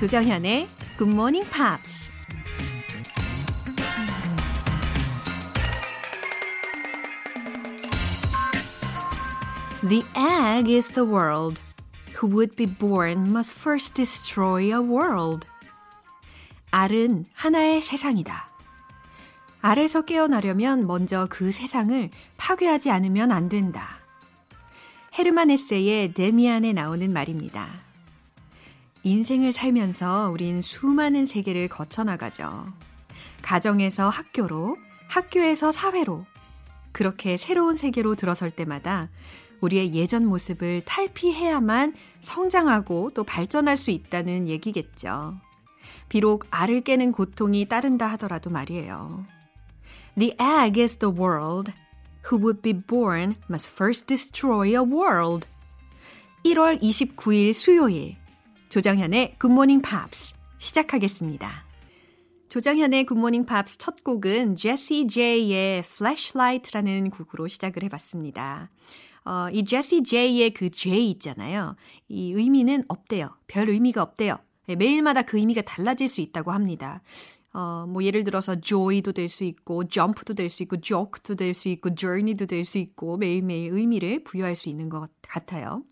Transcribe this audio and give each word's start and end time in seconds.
조정현의 0.00 0.66
Good 0.96 1.12
Morning 1.12 1.46
Pops. 1.50 2.10
The 9.86 10.02
egg 10.16 10.74
is 10.74 10.88
the 10.88 11.06
world. 11.06 11.60
Who 12.22 12.28
would 12.34 12.56
be 12.56 12.64
born 12.64 13.28
must 13.28 13.52
first 13.52 13.92
destroy 13.92 14.72
a 14.72 14.78
world. 14.78 15.46
알은 16.70 17.26
하나의 17.34 17.82
세상이다. 17.82 18.48
알에서 19.60 20.06
깨어나려면 20.06 20.86
먼저 20.86 21.26
그 21.28 21.52
세상을 21.52 22.08
파괴하지 22.38 22.90
않으면 22.90 23.30
안 23.32 23.50
된다. 23.50 23.98
헤르만 25.18 25.50
헤세의 25.50 26.14
데미안에 26.14 26.72
나오는 26.72 27.12
말입니다. 27.12 27.89
인생을 29.02 29.52
살면서 29.52 30.30
우린 30.30 30.62
수많은 30.62 31.26
세계를 31.26 31.68
거쳐나가죠. 31.68 32.66
가정에서 33.42 34.08
학교로, 34.08 34.76
학교에서 35.08 35.72
사회로, 35.72 36.24
그렇게 36.92 37.36
새로운 37.36 37.76
세계로 37.76 38.14
들어설 38.14 38.50
때마다 38.50 39.06
우리의 39.60 39.94
예전 39.94 40.26
모습을 40.26 40.82
탈피해야만 40.84 41.94
성장하고 42.20 43.12
또 43.14 43.24
발전할 43.24 43.76
수 43.76 43.90
있다는 43.90 44.48
얘기겠죠. 44.48 45.38
비록 46.08 46.46
알을 46.50 46.80
깨는 46.82 47.12
고통이 47.12 47.66
따른다 47.66 48.06
하더라도 48.12 48.50
말이에요. 48.50 49.24
The 50.18 50.34
egg 50.40 50.80
is 50.80 50.96
the 50.96 51.14
world. 51.14 51.72
Who 52.30 52.38
would 52.42 52.62
be 52.62 52.72
born 52.72 53.36
must 53.48 53.70
first 53.70 54.06
destroy 54.06 54.70
a 54.70 54.80
world. 54.80 55.48
1월 56.44 56.80
29일 56.80 57.52
수요일 57.52 58.16
조정현의 58.70 59.34
굿모닝 59.40 59.82
팝스 59.82 60.36
시작하겠습니다. 60.58 61.64
조정현의 62.48 63.04
굿모닝 63.04 63.44
팝스 63.44 63.78
첫 63.78 64.04
곡은 64.04 64.54
제시 64.54 65.08
제이의 65.08 65.80
Flashlight라는 65.80 67.10
곡으로 67.10 67.48
시작을 67.48 67.82
해봤습니다. 67.82 68.70
어, 69.24 69.48
이 69.52 69.64
제시 69.64 70.04
제이의 70.04 70.54
그 70.54 70.70
J 70.70 71.10
있잖아요. 71.10 71.74
이 72.08 72.32
의미는 72.32 72.84
없대요. 72.86 73.30
별 73.48 73.68
의미가 73.68 74.02
없대요. 74.02 74.38
네, 74.68 74.76
매일마다 74.76 75.22
그 75.22 75.38
의미가 75.38 75.62
달라질 75.62 76.06
수 76.06 76.20
있다고 76.20 76.52
합니다. 76.52 77.02
어, 77.52 77.86
뭐 77.88 78.04
예를 78.04 78.22
들어서 78.22 78.60
joy도 78.60 79.10
될 79.10 79.28
수 79.28 79.42
있고 79.42 79.88
jump도 79.88 80.34
될 80.34 80.48
수 80.48 80.62
있고 80.62 80.80
joke도 80.80 81.34
될 81.34 81.54
수 81.54 81.68
있고 81.70 81.92
journey도 81.96 82.46
될 82.46 82.64
수 82.64 82.78
있고 82.78 83.16
매일매일 83.16 83.72
의미를 83.72 84.22
부여할 84.22 84.54
수 84.54 84.68
있는 84.68 84.88
것 84.88 85.10
같아요. 85.22 85.82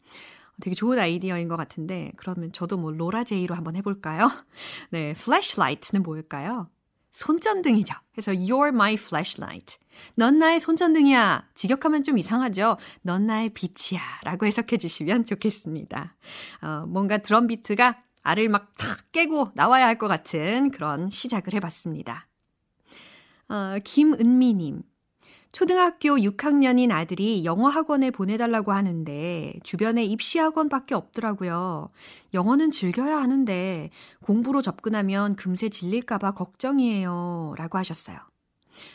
되게 0.61 0.75
좋은 0.75 0.99
아이디어인 0.99 1.49
것 1.49 1.57
같은데 1.57 2.13
그러면 2.17 2.53
저도 2.53 2.77
뭐 2.77 2.91
로라 2.91 3.25
제이로 3.25 3.55
한번 3.55 3.77
해볼까요? 3.77 4.31
네, 4.91 5.11
flashlight는 5.11 6.03
뭘까요? 6.03 6.69
손전등이죠. 7.11 7.95
그래서 8.13 8.33
you're 8.33 8.69
my 8.69 8.95
flashlight. 8.95 9.79
넌 10.15 10.39
나의 10.39 10.61
손전등이야. 10.61 11.49
직역하면 11.55 12.05
좀 12.05 12.19
이상하죠. 12.19 12.77
넌 13.03 13.27
나의 13.27 13.51
빛이야. 13.51 14.01
라고 14.23 14.47
해석해 14.47 14.77
주시면 14.77 15.25
좋겠습니다. 15.25 16.15
어, 16.63 16.85
뭔가 16.87 17.19
드럼 17.19 17.47
비트가 17.49 17.97
알을 18.23 18.49
막 18.49 18.75
탁 18.79 19.11
깨고 19.13 19.53
나와야 19.55 19.87
할 19.87 19.99
것 19.99 20.07
같은 20.07 20.71
그런 20.71 21.11
시작을 21.11 21.55
해봤습니다. 21.55 22.29
어, 23.49 23.79
김은미님. 23.83 24.83
초등학교 25.53 26.19
6학년인 26.19 26.93
아들이 26.93 27.45
영어 27.45 27.69
학원에 27.69 28.11
보내달라고 28.11 28.73
하는데 28.73 29.55
주변에 29.63 30.05
입시 30.05 30.39
학원밖에 30.39 30.95
없더라고요. 30.95 31.91
영어는 32.35 32.71
즐겨야 32.71 33.17
하는데 33.17 33.91
공부로 34.23 34.61
접근하면 34.63 35.37
금세 35.37 35.69
질릴까봐 35.69 36.33
걱정이에요. 36.33 37.55
라고 37.57 37.79
하셨어요. 37.79 38.19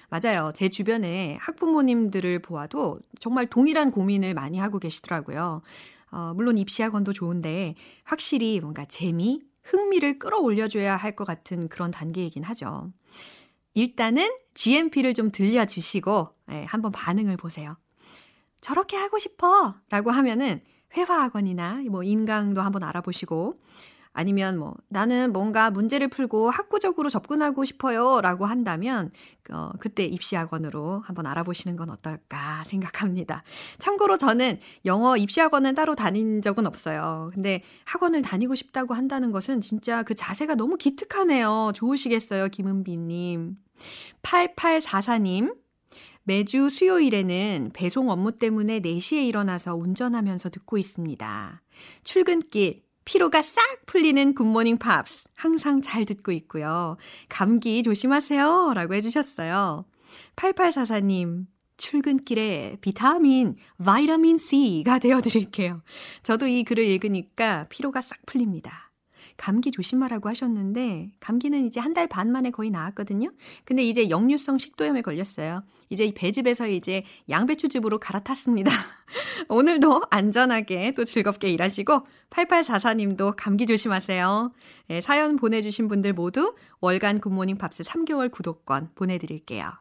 맞아요. 0.09 0.51
제 0.53 0.69
주변에 0.69 1.37
학부모님들을 1.41 2.39
보아도 2.39 2.99
정말 3.19 3.47
동일한 3.47 3.91
고민을 3.91 4.33
많이 4.33 4.59
하고 4.59 4.79
계시더라고요. 4.79 5.61
어, 6.11 6.33
물론 6.35 6.57
입시학원도 6.59 7.13
좋은데 7.13 7.75
확실히 8.03 8.59
뭔가 8.61 8.85
재미, 8.85 9.41
흥미를 9.63 10.19
끌어올려줘야 10.19 10.95
할 10.95 11.15
것 11.15 11.25
같은 11.25 11.67
그런 11.67 11.89
단계이긴 11.91 12.43
하죠. 12.43 12.91
일단은 13.73 14.29
GMP를 14.53 15.13
좀 15.13 15.31
들려주시고 15.31 16.29
예, 16.51 16.63
한번 16.67 16.91
반응을 16.91 17.37
보세요. 17.37 17.77
저렇게 18.61 18.95
하고 18.95 19.19
싶어 19.19 19.75
라고 19.89 20.11
하면은 20.11 20.61
회화학원이나 20.95 21.81
뭐 21.89 22.03
인강도 22.03 22.61
한번 22.61 22.83
알아보시고 22.83 23.59
아니면 24.13 24.59
뭐 24.59 24.75
나는 24.89 25.33
뭔가 25.33 25.71
문제를 25.71 26.07
풀고 26.07 26.51
학구적으로 26.51 27.09
접근하고 27.09 27.65
싶어요 27.65 28.21
라고 28.21 28.45
한다면 28.45 29.11
어, 29.51 29.71
그때 29.79 30.05
입시학원으로 30.05 31.01
한번 31.03 31.25
알아보시는 31.25 31.75
건 31.75 31.89
어떨까 31.89 32.63
생각합니다. 32.65 33.43
참고로 33.79 34.17
저는 34.17 34.59
영어 34.85 35.17
입시학원은 35.17 35.73
따로 35.73 35.95
다닌 35.95 36.41
적은 36.43 36.67
없어요. 36.67 37.31
근데 37.33 37.63
학원을 37.85 38.21
다니고 38.21 38.53
싶다고 38.53 38.93
한다는 38.93 39.31
것은 39.31 39.61
진짜 39.61 40.03
그 40.03 40.13
자세가 40.13 40.55
너무 40.55 40.77
기특하네요. 40.77 41.71
좋으시겠어요, 41.73 42.49
김은비님. 42.49 43.55
8844님. 44.21 45.55
매주 46.23 46.69
수요일에는 46.69 47.71
배송 47.73 48.09
업무 48.09 48.31
때문에 48.31 48.79
4시에 48.79 49.27
일어나서 49.27 49.75
운전하면서 49.75 50.49
듣고 50.51 50.77
있습니다. 50.77 51.61
출근길 52.03 52.83
피로가 53.05 53.41
싹 53.41 53.85
풀리는 53.85 54.33
굿모닝 54.33 54.77
팝스 54.77 55.29
항상 55.35 55.81
잘 55.81 56.05
듣고 56.05 56.31
있고요. 56.31 56.95
감기 57.27 57.83
조심하세요. 57.83 58.71
라고 58.73 58.93
해주셨어요. 58.93 59.85
8844님, 60.37 61.47
출근길에 61.75 62.77
비타민, 62.79 63.57
바이타민 63.83 64.37
C가 64.37 64.99
되어드릴게요. 64.99 65.81
저도 66.21 66.47
이 66.47 66.63
글을 66.63 66.85
읽으니까 66.85 67.65
피로가 67.69 68.01
싹 68.01 68.25
풀립니다. 68.25 68.92
감기 69.37 69.71
조심하라고 69.71 70.29
하셨는데 70.29 71.11
감기는 71.19 71.65
이제 71.67 71.79
한 71.79 71.93
달 71.93 72.07
반 72.07 72.31
만에 72.31 72.51
거의 72.51 72.69
나았거든요. 72.69 73.31
근데 73.65 73.83
이제 73.83 74.09
역류성 74.09 74.57
식도염에 74.57 75.01
걸렸어요. 75.01 75.63
이제 75.89 76.05
이 76.05 76.13
배즙에서 76.13 76.67
이제 76.67 77.03
양배추즙으로 77.29 77.99
갈아탔습니다. 77.99 78.71
오늘도 79.49 80.03
안전하게 80.09 80.93
또 80.95 81.05
즐겁게 81.05 81.49
일하시고 81.49 82.01
8844님도 82.29 83.35
감기 83.37 83.65
조심하세요. 83.65 84.51
네, 84.87 85.01
사연 85.01 85.35
보내주신 85.35 85.87
분들 85.87 86.13
모두 86.13 86.55
월간 86.81 87.19
굿모닝 87.19 87.57
팝스 87.57 87.83
3개월 87.83 88.31
구독권 88.31 88.89
보내드릴게요. 88.95 89.71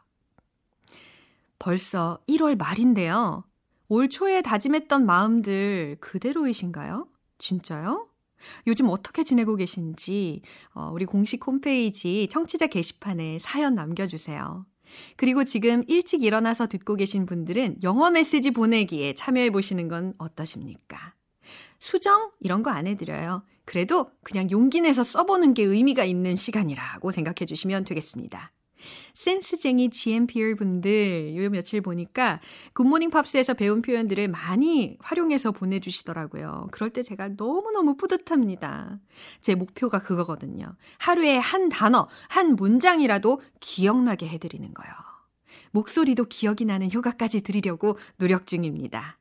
벌써 1.59 2.19
1월 2.29 2.57
말인데요. 2.57 3.43
올 3.89 4.09
초에 4.09 4.41
다짐했던 4.41 5.05
마음들 5.05 5.97
그대로이신가요? 5.99 7.07
진짜요? 7.37 8.07
요즘 8.67 8.89
어떻게 8.89 9.23
지내고 9.23 9.55
계신지 9.55 10.41
어, 10.73 10.89
우리 10.93 11.05
공식 11.05 11.45
홈페이지 11.45 12.27
청취자 12.29 12.67
게시판에 12.67 13.39
사연 13.39 13.75
남겨주세요. 13.75 14.65
그리고 15.17 15.43
지금 15.43 15.83
일찍 15.87 16.23
일어나서 16.23 16.67
듣고 16.67 16.95
계신 16.95 17.25
분들은 17.25 17.77
영어 17.83 18.11
메시지 18.11 18.51
보내기에 18.51 19.13
참여해 19.13 19.49
보시는 19.49 19.87
건 19.87 20.13
어떠십니까? 20.17 21.15
수정? 21.79 22.31
이런 22.39 22.63
거 22.63 22.69
안 22.69 22.87
해드려요. 22.87 23.43
그래도 23.65 24.11
그냥 24.23 24.49
용기 24.51 24.81
내서 24.81 25.03
써보는 25.03 25.53
게 25.53 25.63
의미가 25.63 26.03
있는 26.05 26.35
시간이라고 26.35 27.11
생각해 27.11 27.45
주시면 27.45 27.85
되겠습니다. 27.85 28.51
센스쟁이 29.13 29.89
GMPR 29.89 30.55
분들 30.55 31.35
요 31.35 31.49
며칠 31.49 31.81
보니까 31.81 32.39
굿모닝 32.73 33.09
팝스에서 33.09 33.53
배운 33.53 33.81
표현들을 33.81 34.27
많이 34.27 34.97
활용해서 34.99 35.51
보내주시더라고요. 35.51 36.67
그럴 36.71 36.89
때 36.89 37.03
제가 37.03 37.29
너무너무 37.37 37.95
뿌듯합니다. 37.95 38.99
제 39.41 39.55
목표가 39.55 40.01
그거거든요. 40.01 40.75
하루에 40.97 41.37
한 41.37 41.69
단어, 41.69 42.07
한 42.29 42.55
문장이라도 42.55 43.41
기억나게 43.59 44.27
해드리는 44.27 44.73
거요. 44.73 44.91
목소리도 45.71 46.25
기억이 46.25 46.65
나는 46.65 46.91
효과까지 46.91 47.41
드리려고 47.41 47.97
노력 48.17 48.45
중입니다. 48.45 49.17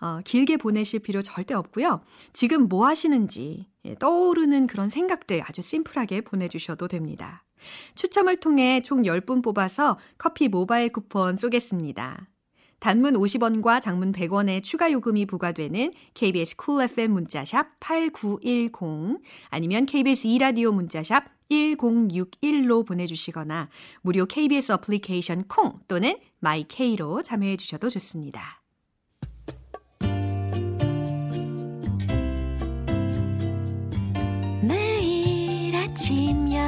어, 0.00 0.20
길게 0.24 0.58
보내실 0.58 1.00
필요 1.00 1.22
절대 1.22 1.54
없고요. 1.54 2.02
지금 2.32 2.68
뭐 2.68 2.86
하시는지 2.86 3.68
예, 3.84 3.94
떠오르는 3.94 4.66
그런 4.66 4.88
생각들 4.88 5.42
아주 5.42 5.62
심플하게 5.62 6.22
보내주셔도 6.22 6.88
됩니다. 6.88 7.44
추첨을 7.94 8.36
통해 8.36 8.80
총 8.82 9.02
10분 9.02 9.42
뽑아서 9.42 9.98
커피 10.18 10.48
모바일 10.48 10.90
쿠폰 10.90 11.36
쏘겠습니다. 11.36 12.28
단문 12.80 13.14
50원과 13.14 13.80
장문 13.80 14.12
100원의 14.12 14.62
추가 14.62 14.92
요금이 14.92 15.24
부과되는 15.24 15.92
KBS 16.12 16.56
쿨 16.56 16.74
cool 16.74 16.84
FM 16.90 17.12
문자샵 17.12 17.80
8910 17.80 19.22
아니면 19.48 19.86
KBS 19.86 20.28
2라디오 20.28 20.74
문자샵 20.74 21.24
1061로 21.50 22.86
보내주시거나 22.86 23.68
무료 24.02 24.26
KBS 24.26 24.72
어플리케이션 24.72 25.44
콩 25.44 25.78
또는 25.88 26.16
마이케이로 26.40 27.22
참여해 27.22 27.56
주셔도 27.56 27.88
좋습니다. 27.88 28.63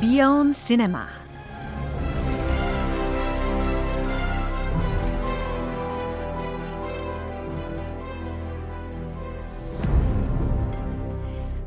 Beyond 0.00 0.54
Cinema 0.54 1.06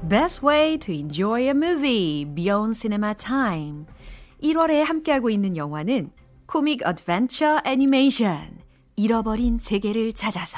Best 0.02 0.42
way 0.42 0.78
to 0.78 0.92
enjoy 0.92 1.48
a 1.48 1.54
movie, 1.54 2.26
Beyond 2.26 2.76
Cinema 2.76 3.14
Time. 3.14 3.86
1월에 4.42 4.84
함께하고 4.84 5.30
있는 5.30 5.56
영화는 5.56 6.10
코믹 6.48 6.82
어드벤처 6.84 7.62
애니메이션, 7.64 8.58
잃어버린 8.96 9.60
세계를 9.60 10.14
찾아서. 10.14 10.58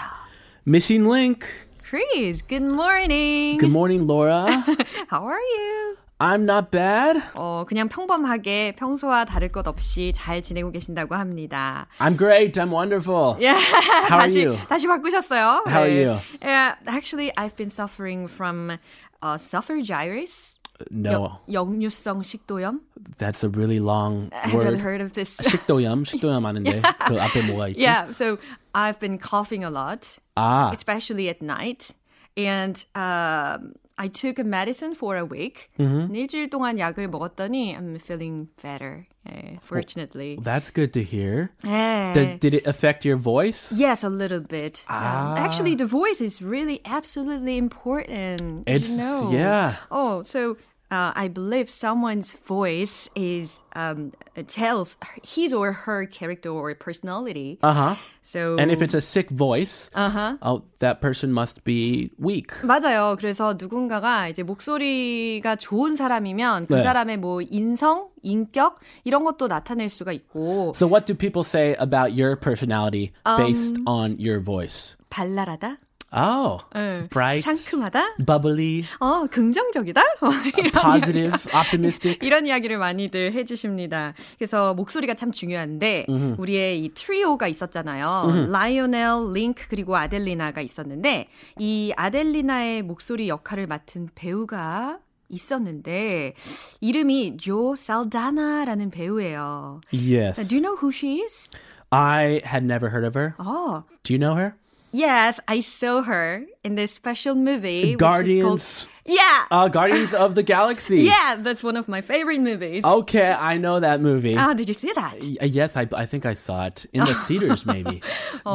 Missing 0.65 1.05
Link. 1.05 1.45
Chris, 1.83 2.41
good 2.47 2.63
morning. 2.63 3.59
Good 3.59 3.69
morning, 3.69 4.07
Laura. 4.07 4.63
How 5.09 5.27
are 5.27 5.41
you? 5.41 6.04
I'm 6.22 6.42
not 6.44 6.70
bad. 6.70 7.16
어, 7.34 7.64
그냥 7.66 7.88
평범하게 7.88 8.74
평소와 8.76 9.24
다를 9.24 9.48
것 9.50 9.66
없이 9.66 10.12
잘 10.14 10.42
지내고 10.42 10.70
계신다고 10.70 11.14
합니다. 11.14 11.86
I'm 11.98 12.18
great. 12.18 12.58
I'm 12.60 12.70
wonderful. 12.70 13.36
Yeah. 13.40 13.56
How 13.56 14.18
are 14.18 14.28
다시, 14.28 14.42
you? 14.44 14.56
다시 14.68 14.86
바꾸셨어요. 14.86 15.64
How 15.66 15.80
are 15.80 15.88
네. 15.88 16.02
you? 16.04 16.20
Yeah, 16.42 16.74
actually, 16.86 17.32
I've 17.38 17.56
been 17.56 17.70
suffering 17.70 18.28
from 18.28 18.78
uh, 19.22 19.38
esophagitis. 19.38 20.58
No, 20.90 21.40
역류성 21.48 22.22
식도염. 22.22 22.80
that's 23.18 23.44
a 23.44 23.50
really 23.50 23.80
long 23.80 24.30
Have 24.32 24.52
you 24.52 24.58
word. 24.58 24.78
heard 24.80 25.00
of 25.02 25.12
this? 25.12 25.36
식도염, 25.36 26.04
식도염 26.04 26.44
아는데 26.46 26.80
그 27.06 27.20
앞에 27.20 27.42
뭐가 27.48 27.68
있지? 27.68 27.80
yeah, 27.82 28.10
so 28.12 28.38
I've 28.74 28.98
been 28.98 29.18
coughing 29.18 29.62
a 29.62 29.68
lot, 29.70 30.18
아, 30.36 30.70
especially 30.72 31.28
at 31.28 31.42
night. 31.42 31.92
And 32.36 32.82
um, 32.94 33.74
I 33.98 34.08
took 34.08 34.38
a 34.38 34.44
medicine 34.44 34.94
for 34.94 35.16
a 35.16 35.24
week. 35.26 35.68
Mm-hmm. 35.78 36.14
일주일 36.16 36.48
동안 36.48 36.78
약을 36.78 37.08
먹었더니 37.08 37.76
I'm 37.76 37.98
feeling 38.00 38.48
better, 38.62 39.06
eh, 39.28 39.58
fortunately. 39.60 40.38
that's 40.42 40.70
good 40.70 40.94
to 40.94 41.02
hear. 41.04 41.50
예. 41.64 42.12
Did, 42.14 42.40
did 42.40 42.54
it 42.54 42.66
affect 42.66 43.04
your 43.04 43.18
voice? 43.18 43.70
Yes, 43.76 44.02
a 44.02 44.08
little 44.08 44.40
bit. 44.40 44.86
Um, 44.88 44.96
Ah. 44.96 45.34
actually, 45.36 45.74
the 45.76 45.84
voice 45.84 46.22
is 46.22 46.40
really 46.40 46.80
absolutely 46.86 47.58
important. 47.58 48.64
Did 48.64 48.74
It's 48.80 48.90
you 48.92 48.96
know? 48.96 49.28
yeah. 49.30 49.76
Oh, 49.90 50.22
so 50.22 50.56
uh, 50.90 51.12
I 51.14 51.28
believe 51.28 51.70
someone's 51.70 52.34
voice 52.46 53.08
is 53.14 53.62
um, 53.76 54.12
tells 54.48 54.96
his 55.24 55.52
or 55.52 55.72
her 55.72 56.06
character 56.06 56.50
or 56.50 56.74
personality. 56.74 57.58
Uh 57.62 57.72
huh. 57.72 57.94
So 58.22 58.56
And 58.58 58.70
if 58.72 58.82
it's 58.82 58.94
a 58.94 59.00
sick 59.00 59.30
voice, 59.30 59.88
uh-huh. 59.94 60.38
oh, 60.42 60.64
that 60.80 61.00
person 61.00 61.32
must 61.32 61.62
be 61.62 62.10
weak. 62.18 62.50
맞아요. 62.62 63.16
그래서 63.16 63.54
누군가가 63.56 64.28
이제 64.28 64.42
목소리가 64.42 65.56
좋은 65.56 65.96
사람이면 65.96 66.66
그 66.66 66.74
네. 66.74 66.82
사람의 66.82 67.18
뭐 67.18 67.40
인성, 67.40 68.08
인격 68.22 68.80
이런 69.04 69.22
것도 69.24 69.46
나타낼 69.46 69.88
수가 69.88 70.12
있고 70.12 70.72
So 70.74 70.88
what 70.88 71.06
do 71.06 71.14
people 71.14 71.44
say 71.44 71.76
about 71.78 72.12
your 72.12 72.36
personality 72.36 73.12
based 73.38 73.76
on 73.86 74.18
your 74.18 74.40
voice? 74.42 74.96
발랄하다, 75.10 75.78
Oh, 76.15 76.63
응. 76.75 77.09
bright, 77.11 77.43
상큼하다, 77.43 78.15
bubbly, 78.25 78.85
어 78.99 79.27
긍정적이다, 79.27 80.01
어, 80.01 80.29
이런 80.57 80.71
positive, 80.71 81.33
optimistic. 81.53 82.19
이런 82.25 82.47
이야기를 82.47 82.77
많이들 82.77 83.33
해주십니다. 83.33 84.13
그래서 84.37 84.73
목소리가 84.73 85.13
참 85.15 85.31
중요한데 85.31 86.05
우리의 86.37 86.79
이 86.79 86.89
트리오가 86.93 87.47
있었잖아요. 87.47 88.47
라이오넬, 88.49 89.33
링크 89.33 89.67
그리고 89.67 89.97
아델리나가 89.97 90.61
있었는데 90.61 91.27
이 91.59 91.93
아델리나의 91.97 92.81
목소리 92.83 93.27
역할을 93.27 93.67
맡은 93.67 94.09
배우가 94.15 94.99
있었는데 95.29 96.33
이름이 96.81 97.37
조 97.37 97.75
살다나라는 97.75 98.89
배우예요. 98.89 99.81
Yes. 99.91 100.47
Do 100.47 100.55
you 100.55 100.61
know 100.61 100.77
who 100.77 100.91
she 100.91 101.21
is? 101.21 101.51
I 101.91 102.41
had 102.45 102.63
never 102.63 102.89
heard 102.89 103.05
of 103.05 103.15
her. 103.17 103.35
Oh, 103.39 103.83
Do 104.03 104.13
you 104.13 104.19
know 104.19 104.35
her? 104.35 104.55
yes, 104.94 105.40
I 105.48 105.60
saw 105.60 106.02
her 106.02 106.44
in 106.64 106.74
this 106.74 106.92
special 106.92 107.34
movie. 107.34 107.82
which 107.82 107.90
is 107.94 107.96
Guardians. 107.96 108.44
called- 108.84 108.86
yeah, 109.06 109.44
Uh, 109.50 109.66
Guardians 109.66 110.14
of 110.14 110.34
the 110.36 110.42
Galaxy. 110.42 111.02
yeah, 111.02 111.34
that's 111.38 111.64
one 111.64 111.76
of 111.76 111.88
my 111.88 112.00
favorite 112.00 112.40
movies. 112.40 112.84
Okay, 112.84 113.30
I 113.32 113.56
know 113.58 113.80
that 113.80 114.00
movie. 114.00 114.36
Ah, 114.36 114.54
did 114.54 114.68
you 114.68 114.74
see 114.74 114.92
that? 114.94 115.14
Y- 115.22 115.36
yes, 115.50 115.76
I, 115.76 115.88
I 115.96 116.06
think 116.06 116.26
I 116.26 116.34
saw 116.34 116.66
it 116.66 116.86
in 116.92 117.02
the 117.04 117.14
theaters, 117.26 117.66
maybe. 117.66 118.02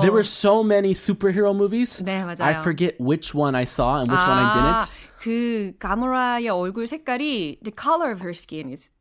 There 0.01 0.11
were 0.13 0.23
so 0.23 0.63
many 0.63 0.93
superhero 0.93 1.51
movies. 1.55 2.01
네, 2.01 2.23
맞아요. 2.23 2.41
I 2.45 2.53
forget 2.63 2.95
which 3.01 3.33
one 3.35 3.55
I 3.55 3.65
saw 3.65 3.99
and 3.99 4.07
which 4.09 4.21
one 4.21 4.37
I 4.37 4.47
아, 4.47 4.53
didn't. 4.55 4.91
그 5.19 5.73
가모라의 5.79 6.47
얼굴 6.47 6.87
색깔이 6.87 7.57
the 7.63 7.71
color 7.71 8.11
of 8.11 8.21
her 8.21 8.33
skin 8.33 8.71
is 8.71 8.91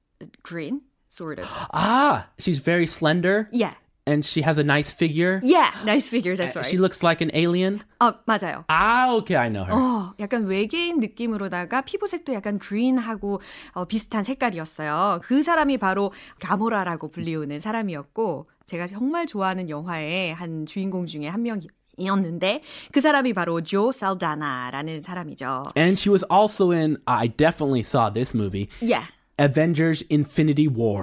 green, 0.42 0.80
sort 1.08 1.38
of. 1.38 1.46
Ah, 1.72 2.26
she's 2.38 2.58
very 2.58 2.86
slender 2.86 3.48
Yeah. 3.52 3.74
And 4.09 4.25
she 4.25 4.41
has 4.41 4.57
a 4.57 4.63
nice 4.63 4.89
figure. 4.91 5.39
Yeah, 5.43 5.69
nice 5.85 6.09
figure. 6.09 6.35
That's 6.35 6.55
right. 6.55 6.65
She 6.65 6.77
looks 6.77 7.03
like 7.03 7.21
an 7.21 7.29
alien. 7.33 7.81
어, 8.01 8.13
맞아요. 8.25 8.65
Ah, 8.69 9.13
okay, 9.17 9.35
I 9.37 9.49
know 9.49 9.63
her. 9.65 9.73
어, 9.73 10.13
약간 10.19 10.45
외계인 10.45 10.99
느낌으로다가 10.99 11.81
피부색도 11.81 12.33
약간 12.33 12.59
green하고 12.59 13.41
어, 13.73 13.85
비슷한 13.85 14.23
색깔이었어요. 14.23 15.21
그 15.23 15.43
사람이 15.43 15.77
바로 15.77 16.11
가모라라고 16.41 17.09
불리우는 17.09 17.59
사람이었고 17.59 18.49
제가 18.65 18.87
정말 18.87 19.25
좋아하는 19.25 19.69
영화의 19.69 20.33
한 20.33 20.65
주인공 20.65 21.05
중에 21.05 21.27
한 21.27 21.43
명이었는데 21.43 22.61
그 22.91 23.01
사람이 23.01 23.33
바로 23.33 23.61
조 23.61 23.91
살다나라는 23.91 25.01
사람이죠. 25.01 25.63
And 25.77 25.99
she 25.99 26.11
was 26.11 26.25
also 26.31 26.71
in, 26.71 26.97
I 27.05 27.27
definitely 27.27 27.81
saw 27.81 28.09
this 28.11 28.35
movie, 28.35 28.69
Yeah. 28.81 29.05
Avengers 29.39 30.03
Infinity 30.11 30.67
War. 30.67 31.01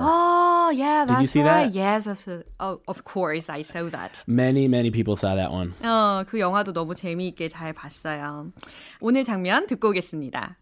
Oh, 0.65 0.71
yeah, 0.71 1.05
that's 1.05 1.21
you 1.21 1.27
see 1.27 1.41
right. 1.41 1.71
that? 1.71 1.75
Yes, 1.75 2.07
of, 2.07 2.43
oh, 2.59 2.81
of 2.87 3.03
course, 3.03 3.47
I 3.47 3.61
saw 3.61 3.83
that. 3.89 4.23
Many, 4.25 4.67
many 4.67 4.89
people 4.89 5.15
saw 5.15 5.35
that 5.35 5.51
one. 5.51 5.73
어, 5.83 6.23
그 6.27 6.39
영화도 6.39 6.73
너무 6.73 6.95
재미있게 6.95 7.47
잘 7.47 7.73
봤어요. 7.73 8.51
오늘 8.99 9.23
장면 9.23 9.67
듣고 9.67 9.89
오겠습니다. 9.89 10.57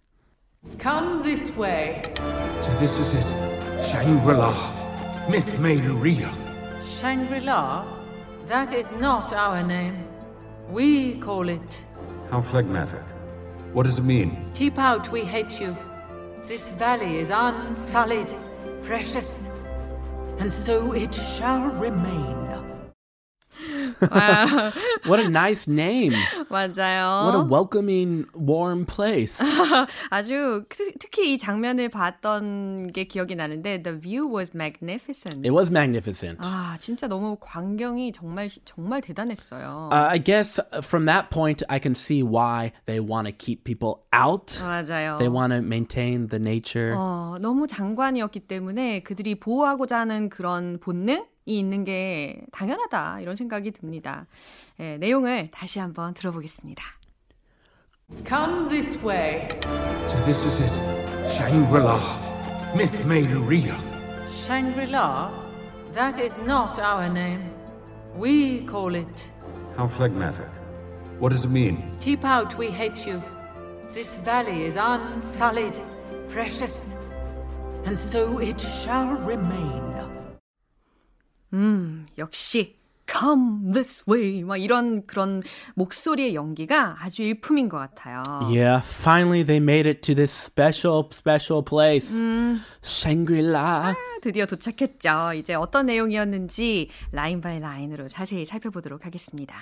Come 0.81 1.23
this 1.23 1.49
way. 1.57 2.01
So 2.59 2.69
this 2.79 2.99
is 2.99 3.13
it. 3.13 3.25
Shangri-La. 3.89 4.51
Myth 5.29 5.47
made 5.59 5.85
real. 5.85 6.29
Shangri-La? 6.99 7.85
That 8.47 8.73
is 8.73 8.91
not 8.99 9.31
our 9.31 9.63
name. 9.63 9.95
We 10.69 11.13
call 11.21 11.47
it. 11.47 11.85
How 12.29 12.41
phlegmatic. 12.41 13.03
What 13.71 13.85
does 13.85 13.97
it 13.97 14.03
mean? 14.03 14.35
Keep 14.55 14.77
out, 14.77 15.09
we 15.09 15.21
hate 15.21 15.61
you. 15.61 15.77
This 16.47 16.71
valley 16.71 17.19
is 17.19 17.29
unsullied, 17.29 18.33
precious, 18.81 19.47
and 20.38 20.52
so 20.52 20.92
it 20.92 21.14
shall 21.14 21.66
remain. 21.68 22.34
Wow. 24.10 24.72
What 25.06 25.20
a 25.20 25.28
nice 25.28 25.66
name. 25.68 26.12
맞아요. 26.54 27.26
What 27.26 27.36
a 27.36 27.42
welcoming, 27.50 28.26
warm 28.38 28.86
place. 28.86 29.42
아주 30.10 30.64
특- 30.68 30.94
특히 31.00 31.32
이 31.34 31.38
장면을 31.38 31.88
봤던 31.88 32.92
게 32.92 33.04
기억이 33.04 33.34
나는데 33.34 33.82
the 33.82 33.98
view 33.98 34.26
was 34.32 34.52
magnificent. 34.54 35.44
It 35.46 35.52
was 35.52 35.70
magnificent. 35.70 36.38
아, 36.42 36.76
진짜 36.78 37.08
너무 37.08 37.36
광경이 37.40 38.12
정말 38.12 38.48
정말 38.64 39.00
대단했어요. 39.00 39.90
Uh, 39.92 40.08
I 40.10 40.18
guess 40.22 40.60
uh, 40.72 40.80
from 40.80 41.06
that 41.06 41.30
point, 41.30 41.64
I 41.68 41.80
can 41.80 41.94
see 41.94 42.22
why 42.22 42.72
they 42.86 43.00
want 43.00 43.26
to 43.26 43.32
keep 43.32 43.64
people 43.64 44.04
out. 44.14 44.56
맞아요. 44.62 45.18
They 45.18 45.28
want 45.28 45.52
to 45.52 45.60
maintain 45.60 46.28
the 46.28 46.38
nature. 46.40 46.94
어, 46.96 47.36
너무 47.40 47.66
장관이었기 47.66 48.46
때문에 48.46 49.02
그들이 49.02 49.34
보호하고자 49.40 49.98
하는 49.98 50.28
그런 50.28 50.78
본능 50.78 51.24
이 51.46 51.58
있는 51.58 51.84
게 51.84 52.40
당연하다 52.52 53.20
이런 53.20 53.36
생각이 53.36 53.70
듭니다. 53.72 54.26
예, 54.80 54.98
내용을 54.98 55.50
다시 55.50 55.78
한번 55.78 56.14
들어보겠습니다. 56.14 56.82
Come 58.26 58.68
this 58.68 58.98
way. 59.04 59.48
So 60.08 60.24
this 60.24 60.44
is 60.44 60.60
it. 60.60 61.34
Shangri-La. 61.36 61.98
Myth 62.74 63.04
made 63.06 63.30
real. 63.30 63.76
Shangri-La? 64.46 65.30
That 65.94 66.20
is 66.20 66.38
not 66.40 66.78
our 66.78 67.08
name. 67.08 67.50
We 68.16 68.66
call 68.66 68.94
it. 68.94 69.30
How 69.76 69.86
phlegmatic. 69.88 70.48
What 71.18 71.32
does 71.32 71.44
it 71.44 71.50
mean? 71.50 71.82
Keep 72.00 72.24
out, 72.24 72.58
we 72.58 72.70
hate 72.70 73.06
you. 73.06 73.22
This 73.92 74.16
valley 74.18 74.64
is 74.64 74.76
unsullied, 74.76 75.80
precious, 76.28 76.94
and 77.86 77.96
so 77.98 78.38
it 78.38 78.60
shall 78.60 79.16
remain. 79.24 79.82
음, 81.52 82.06
역시 82.18 82.76
come 83.16 83.72
this 83.72 84.02
way 84.08 84.42
막 84.42 84.56
이런 84.56 85.06
그런 85.06 85.42
목소리의 85.74 86.34
연기가 86.34 86.96
아주 86.98 87.22
일품인 87.22 87.68
것 87.68 87.78
같아요. 87.78 88.22
Yeah, 88.50 88.82
finally 88.84 89.44
they 89.44 89.62
made 89.62 89.88
it 89.88 90.02
to 90.02 90.14
this 90.14 90.32
special, 90.32 91.08
special 91.12 91.62
place. 91.64 92.12
Shangri-La. 92.82 93.94
드디어 94.22 94.46
도착했죠. 94.46 95.34
이제 95.36 95.54
어떤 95.54 95.86
내용이었는지 95.86 96.88
라인 97.12 97.40
바이 97.40 97.60
라인으로 97.60 98.08
자세히 98.08 98.44
살펴보도록 98.46 99.04
하겠습니다. 99.06 99.54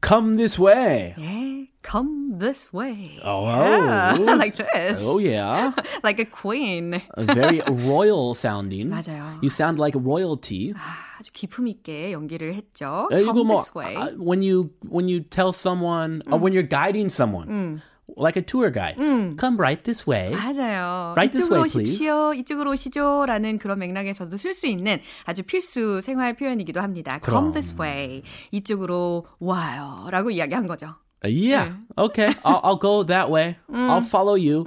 Come 0.00 0.36
this 0.36 0.58
way. 0.58 1.14
예, 1.18 1.68
come 1.82 2.38
this 2.38 2.72
way. 2.72 3.18
Oh, 3.24 3.44
Yeah, 3.44 4.16
oh. 4.18 4.22
like 4.36 4.56
this. 4.56 5.02
Oh, 5.02 5.18
yeah. 5.18 5.72
Like 6.02 6.18
a 6.20 6.24
queen. 6.24 7.02
Very 7.18 7.60
royal 7.68 8.34
sounding. 8.34 8.88
맞아요. 8.88 9.42
You 9.42 9.50
sound 9.50 9.78
like 9.78 9.94
royalty. 9.98 10.72
아, 10.74 11.20
아주 11.20 11.32
기품 11.32 11.66
있게 11.66 12.12
연기를 12.12 12.54
했죠. 12.54 13.08
야, 13.10 13.18
Come 13.18 13.42
이거 13.42 13.44
뭐, 13.44 13.56
this 13.62 13.74
way. 13.74 13.96
uh, 13.96 14.10
when 14.16 14.42
you 14.42 14.70
when 14.88 15.08
you 15.08 15.20
tell 15.20 15.52
someone 15.52 16.22
or 16.30 16.38
when 16.38 16.52
you're 16.54 16.62
guiding 16.66 17.10
someone, 17.10 17.82
like 18.15 18.37
a 18.37 18.41
tour 18.41 18.69
guide, 18.71 18.95
come 19.37 19.57
right 19.57 19.83
this 19.83 20.05
way. 20.07 20.31
맞아요. 20.31 21.13
Right 21.17 21.31
this 21.31 21.47
이쪽으로 21.47 21.61
way, 21.61 21.69
please. 21.69 21.95
오십시오. 21.95 22.33
이쪽으로 22.35 22.71
오시죠라는 22.71 23.57
그런 23.57 23.79
맥락에서도 23.79 24.37
쓸 24.37 24.53
수 24.53 24.67
있는 24.67 24.99
아주 25.25 25.43
필수 25.43 26.01
생활 26.01 26.35
표현이기도 26.35 26.81
합니다. 26.81 27.19
Come 27.23 27.49
그럼. 27.49 27.51
this 27.53 27.73
way. 27.79 28.21
이쪽으로 28.51 29.25
와요라고 29.39 30.31
이야기한 30.31 30.67
거죠. 30.67 30.95
Uh, 31.23 31.29
yeah. 31.29 31.73
Okay. 31.97 32.35
I'll, 32.43 32.61
I'll 32.63 32.79
go 32.79 33.03
that 33.03 33.31
way. 33.31 33.57
I'll 33.73 34.01
follow 34.01 34.35
you. 34.35 34.63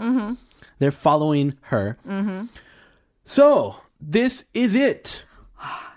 They're 0.80 0.90
following 0.90 1.54
her. 1.70 1.96
So 3.24 3.76
this 4.00 4.46
is 4.54 4.74
it. 4.74 5.24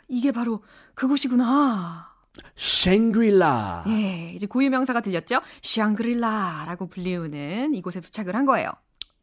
이게 0.07 0.31
바로 0.31 0.61
그곳이구나. 0.93 2.10
Shangri-La. 2.57 3.83
예, 3.87 4.31
이제 4.33 4.45
고유명사가 4.47 5.01
들렸죠? 5.01 5.41
샹그릴라라고 5.61 6.87
불리우는 6.87 7.73
이곳에 7.73 7.99
도착을 7.99 8.35
한 8.35 8.45
거예요. 8.45 8.71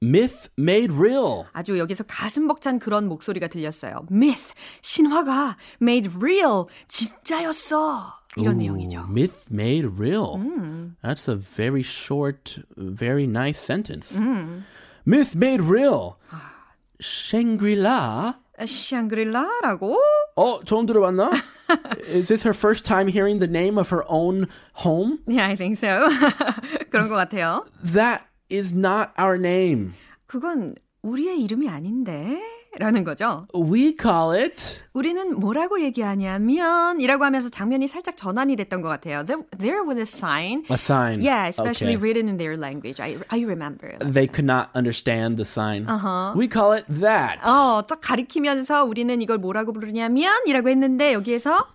Myth 0.03 0.51
made 0.59 0.95
real. 0.95 1.45
아주 1.53 1.79
여기서 1.79 2.05
가슴 2.05 2.47
벅찬 2.47 2.79
그런 2.79 3.09
목소리가 3.09 3.49
들렸어요. 3.49 4.07
Myth, 4.11 4.55
신화가 4.83 5.57
made 5.83 6.11
real, 6.17 6.67
진짜였어. 6.87 8.15
이런 8.37 8.55
Ooh, 8.55 8.59
내용이죠. 8.59 9.07
Myth 9.09 9.47
made 9.51 9.89
real. 9.99 10.39
That's 11.03 11.29
a 11.29 11.37
very 11.37 11.83
short, 11.83 12.63
very 12.77 13.25
nice 13.25 13.59
sentence. 13.59 14.17
Myth 15.07 15.35
made 15.35 15.65
real. 15.65 16.15
Shangri-La. 17.01 18.35
샹그릴라라고? 18.60 19.98
어, 20.36 20.64
처음 20.64 20.86
들어봤나? 20.86 21.32
Is 22.08 22.28
this 22.28 22.44
her 22.46 22.54
first 22.54 22.86
time 22.86 23.08
hearing 23.08 23.40
the 23.40 23.48
name 23.50 23.78
of 23.78 23.90
her 23.90 24.04
own 24.08 24.48
home? 24.86 25.20
Yeah, 25.28 25.48
I 25.48 25.56
think 25.56 25.78
so. 25.78 26.08
그런 26.92 27.10
것 27.10 27.16
같아요. 27.16 27.66
That 27.84 28.24
is 28.50 28.74
not 28.74 29.10
our 29.20 29.38
name. 29.38 29.94
그건 30.28 30.76
우리의 31.04 31.42
이름이 31.42 31.68
아닌데? 31.70 32.40
라는 32.79 33.05
거죠. 33.05 33.47
We 33.55 33.97
call 34.01 34.39
it 34.39 34.81
우리는 34.93 35.39
뭐라고 35.39 35.81
얘기하냐면 35.81 37.01
이라고 37.01 37.25
하면서 37.25 37.49
장면이 37.49 37.89
살짝 37.89 38.17
전환이 38.17 38.57
됐던 38.57 38.83
것 38.83 38.89
같아요. 38.89 39.25
There, 39.25 39.83
was 39.87 39.99
a 39.99 40.03
sign. 40.03 40.65
a 40.71 40.75
sign. 40.75 41.21
Yeah, 41.21 41.49
especially 41.49 41.97
Okay. 41.97 42.03
written 42.03 42.29
in 42.29 42.37
their 42.37 42.57
language. 42.57 43.01
I, 43.01 43.19
I 43.31 43.45
remember. 43.45 43.97
They 43.99 44.27
could 44.27 44.47
not 44.47 44.71
understand 44.75 45.37
the 45.37 45.45
sign. 45.45 45.87
We 46.37 46.49
call 46.49 46.73
it 46.73 46.85
that. 47.01 47.39
어, 47.45 47.87
딱 47.87 48.01
가리키면서 48.01 48.85
우리는 48.85 49.21
이걸 49.23 49.39
뭐라고 49.39 49.73
부르냐면 49.73 50.33
이라고 50.47 50.69
했는데 50.69 51.13
여기에서 51.13 51.67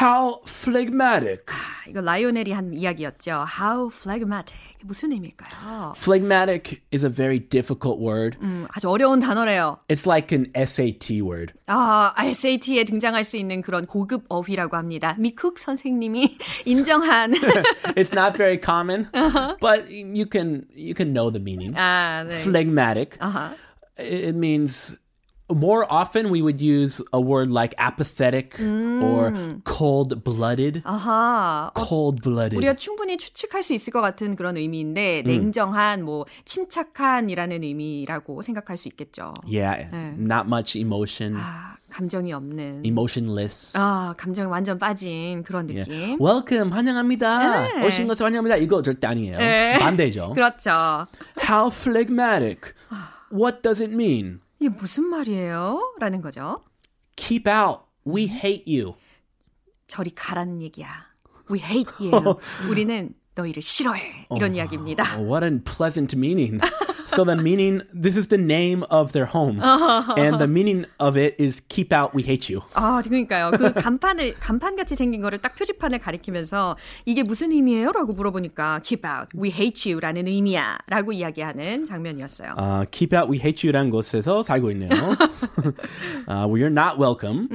How 0.00 0.40
phlegmatic. 0.46 1.44
아, 1.48 1.88
이거 1.88 2.00
라이오넬이 2.00 2.50
한 2.52 2.72
이야기였죠. 2.72 3.44
How 3.60 3.90
phlegmatic. 3.90 4.56
무슨 4.84 5.12
의미일까요? 5.12 5.92
Phlegmatic 5.94 6.80
is 6.92 7.04
a 7.04 7.10
very 7.12 7.38
difficult 7.38 8.00
word. 8.02 8.38
음, 8.40 8.66
아주 8.70 8.88
어려운 8.88 9.20
단어래요. 9.20 9.78
It's 9.88 10.06
like 10.06 10.32
an 10.36 10.50
SAT 10.54 11.20
word. 11.20 11.52
아, 11.66 12.14
SAT에 12.16 12.84
등장할 12.84 13.22
수 13.22 13.36
있는 13.36 13.60
그런 13.60 13.84
고급 13.86 14.24
어휘라고 14.28 14.76
합니다. 14.78 15.14
미쿡 15.18 15.58
선생님이 15.58 16.38
인정한 16.64 17.34
It's 17.94 18.12
not 18.12 18.36
very 18.38 18.58
common, 18.58 19.08
but 19.60 19.90
you 19.90 20.24
can 20.24 20.64
you 20.74 20.94
can 20.96 21.12
know 21.12 21.30
the 21.30 21.40
meaning. 21.40 21.74
아, 21.76 22.24
네. 22.26 22.40
Phlegmatic. 22.40 23.18
아하. 23.20 23.54
It 23.98 24.34
means 24.34 24.96
more 25.52 25.84
often 25.90 26.30
we 26.30 26.40
would 26.40 26.62
use 26.62 27.02
a 27.12 27.20
word 27.20 27.50
like 27.50 27.74
apathetic 27.76 28.58
or 28.58 29.60
cold-blooded. 29.64 30.80
아하. 30.84 31.70
어, 31.74 31.84
Cold-blooded. 31.86 32.56
우리가 32.56 32.74
충분히 32.76 33.18
추측할 33.18 33.62
수 33.62 33.74
있을 33.74 33.92
것 33.92 34.00
같은 34.00 34.34
그런 34.34 34.56
의미인데 34.56 35.22
냉정한 35.26 36.04
뭐 36.04 36.24
침착한이라는 36.46 37.62
의미라고 37.62 38.40
생각할 38.40 38.78
수 38.78 38.88
있겠죠. 38.88 39.34
Yeah, 39.46 39.88
not 40.18 40.46
much 40.46 40.78
emotion, 40.78 41.34
아, 41.36 41.76
감정이 41.90 42.32
없는 42.32 42.82
emotionless. 42.86 43.76
아, 43.76 44.14
감정이 44.16 44.48
완전 44.48 44.78
빠진 44.78 45.42
그런 45.42 45.68
Yeah. 45.68 45.84
느낌. 45.84 46.18
Welcome, 46.18 46.72
환영합니다. 46.72 47.68
네. 47.68 47.86
오신 47.86 48.06
것을 48.08 48.24
환영합니다. 48.24 48.56
이거 48.56 48.80
절대 48.80 49.06
아니에요. 49.06 49.36
네. 49.36 49.78
반대죠. 49.78 50.32
그렇죠. 50.34 51.06
How 51.46 51.68
phlegmatic. 51.70 52.72
What 53.30 53.60
does 53.62 53.82
it 53.82 53.92
mean? 53.92 54.40
이게 54.59 54.69
무슨 54.69 55.05
말이에요? 55.05 55.95
라는 55.99 56.21
거죠. 56.21 56.63
Keep 57.15 57.49
out. 57.49 57.81
We 58.05 58.23
hate 58.23 58.63
you. 58.67 58.95
저리 59.87 60.09
가라는 60.13 60.61
얘기야. 60.61 61.07
We 61.49 61.59
hate 61.59 61.93
you. 61.99 62.35
우리는 62.69 63.13
너희를 63.35 63.61
싫어해. 63.61 64.27
이런 64.35 64.55
이야기입니다. 64.55 65.17
Oh, 65.17 65.31
what 65.31 65.45
a 65.45 65.59
pleasant 65.63 66.15
meaning. 66.17 66.59
so 67.16 67.24
the 67.24 67.36
meaning, 67.36 67.82
this 67.92 68.16
is 68.16 68.28
the 68.28 68.38
name 68.38 68.84
of 68.90 69.12
their 69.12 69.26
home. 69.26 69.60
and 70.16 70.38
the 70.38 70.46
meaning 70.46 70.86
of 70.98 71.16
it 71.16 71.34
is 71.38 71.60
keep 71.68 71.92
out, 71.92 72.14
we 72.14 72.22
hate 72.22 72.48
you. 72.52 72.62
아, 72.74 73.02
그러니까요. 73.02 73.50
그 73.52 73.72
간판을 73.72 74.34
간판같이 74.40 74.96
생긴 74.96 75.20
거를 75.22 75.38
딱 75.38 75.54
표지판을 75.54 75.98
가리키면서 75.98 76.76
이게 77.04 77.22
무슨 77.22 77.52
의미예요? 77.52 77.92
라고 77.92 78.12
물어보니까 78.12 78.80
keep 78.84 79.06
out, 79.06 79.28
we 79.36 79.50
hate 79.50 79.90
you 79.90 80.00
라는 80.00 80.26
의미야. 80.26 80.78
라고 80.88 81.12
이야기하는 81.12 81.84
장면이었어요. 81.84 82.54
Uh, 82.58 82.86
keep 82.90 83.14
out, 83.16 83.30
we 83.30 83.38
hate 83.38 83.66
you란 83.68 83.90
곳에서 83.90 84.42
살고 84.42 84.70
있네요. 84.72 84.88
uh, 86.28 86.46
we 86.48 86.60
are 86.62 86.70
not 86.72 86.98
welcome. 86.98 87.48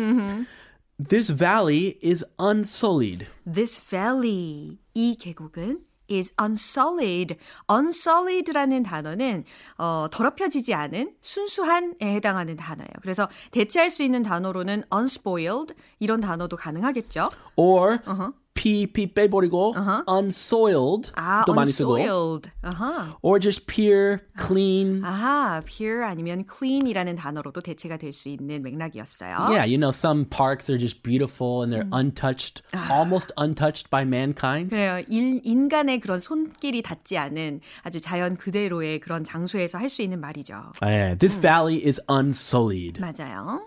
This 1.00 1.30
valley 1.30 1.98
is 2.02 2.24
unsullied. 2.40 3.28
This 3.46 3.80
valley, 3.80 4.80
이 4.96 5.16
계곡은 5.16 5.80
is 6.17 6.35
unsullied. 6.43 7.37
unsullied라는 7.71 8.83
단어는 8.83 9.45
어, 9.79 10.07
더럽혀지지 10.11 10.75
않은 10.75 11.15
순수한에 11.21 11.95
해당하는 12.03 12.57
단어예요. 12.57 12.91
그래서 13.01 13.29
대체할 13.51 13.91
수 13.91 14.03
있는 14.03 14.23
단어로는 14.23 14.85
unspoiled 14.95 15.75
이런 15.99 16.21
단어도 16.21 16.57
가능하겠죠. 16.57 17.31
Or 17.57 17.99
P, 17.99 18.33
P 18.63 18.87
빼버리고 19.13 19.75
unsoiled 20.09 21.11
아, 21.17 21.45
또 21.47 21.53
많이 21.55 21.73
쓰고. 21.73 21.99
unsoiled. 21.99 22.51
아하. 22.63 23.17
Or 23.23 23.41
just 23.41 23.67
pure, 23.67 24.19
clean. 24.39 25.03
아하, 25.05 25.61
pure 25.67 26.05
아니면 26.05 26.45
clean이라는 26.47 27.17
단어로도 27.17 27.61
대체가 27.61 27.97
될 27.97 28.13
수 28.13 28.29
있는 28.29 28.63
맥락이었어요. 28.63 29.51
Yeah, 29.51 29.65
you 29.65 29.79
know, 29.79 29.91
some 29.91 30.25
parks 30.27 30.71
are 30.71 30.79
just 30.79 31.03
beautiful 31.03 31.63
and 31.63 31.73
they're 31.73 31.89
untouched, 31.93 32.63
almost 32.91 33.33
untouched 33.37 33.91
by 33.91 34.03
mankind. 34.05 34.71
그래요. 34.71 35.03
일, 35.09 35.41
인간의 35.43 35.99
그런 36.01 36.21
손길이 36.21 36.83
닿지 36.83 37.19
않은 37.19 37.61
아주 37.83 38.01
자연 38.01 38.37
그대로의 38.37 39.01
그런 39.01 39.25
장소에서 39.25 39.79
할 39.79 39.89
수 39.93 40.03
있는 40.03 40.21
말이죠. 40.21 40.73
Yeah, 40.81 41.19
this 41.19 41.37
valley 41.39 41.83
is 41.85 42.01
unsullied, 42.09 43.01
맞아요. 43.01 43.67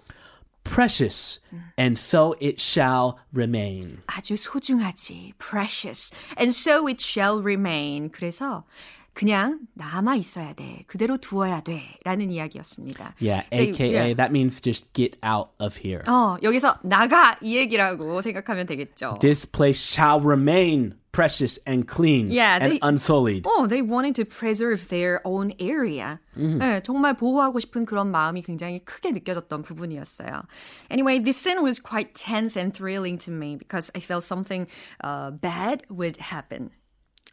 precious, 0.64 1.40
and 1.76 1.98
so 1.98 2.34
it 2.40 2.60
shall 2.60 3.18
remain. 3.32 4.02
아주 4.06 4.36
소중하지. 4.36 5.34
precious. 5.38 6.12
And 6.36 6.54
so 6.54 6.86
it 6.86 7.02
shall 7.02 7.40
remain. 7.42 8.10
그래서 8.10 8.64
그냥 9.12 9.60
남아 9.74 10.16
있어야 10.16 10.54
돼. 10.54 10.84
그대로 10.86 11.18
두어야 11.18 11.60
돼. 11.60 11.82
라는 12.04 12.30
이야기였습니다. 12.30 13.14
Yeah, 13.20 13.46
네, 13.50 13.70
aka 13.70 13.92
yeah. 13.92 14.14
that 14.14 14.30
means 14.30 14.60
just 14.60 14.92
get 14.94 15.18
out 15.24 15.50
of 15.58 15.76
here. 15.76 16.02
어, 16.06 16.38
여기서 16.42 16.78
나가 16.82 17.36
이 17.42 17.56
얘기라고 17.56 18.22
생각하면 18.22 18.66
되겠죠. 18.66 19.18
This 19.20 19.46
place 19.50 19.82
shall 19.82 20.20
remain 20.24 20.94
precious 21.14 21.58
and 21.66 21.86
clean 21.88 22.30
Yeah, 22.30 22.58
and 22.60 22.72
they- 22.72 22.78
unsullied. 22.82 23.44
Oh, 23.46 23.66
they 23.66 23.82
wanted 23.82 24.14
to 24.16 24.24
preserve 24.24 24.88
their 24.88 25.20
own 25.24 25.52
area. 25.58 26.18
네, 26.36 26.80
정말 26.82 27.14
보호하고 27.14 27.60
싶은 27.60 27.84
그런 27.84 28.10
마음이 28.10 28.42
굉장히 28.42 28.80
크게 28.84 29.10
느껴졌던 29.12 29.62
부분이었어요. 29.62 30.42
Anyway, 30.90 31.18
this 31.18 31.36
scene 31.36 31.62
was 31.62 31.78
quite 31.78 32.14
tense 32.14 32.56
and 32.56 32.72
thrilling 32.72 33.18
to 33.18 33.30
me 33.30 33.56
because 33.56 33.90
I 33.94 34.00
felt 34.00 34.24
something 34.24 34.66
uh, 35.02 35.30
bad 35.32 35.82
would 35.90 36.16
happen 36.18 36.70
in 36.70 36.70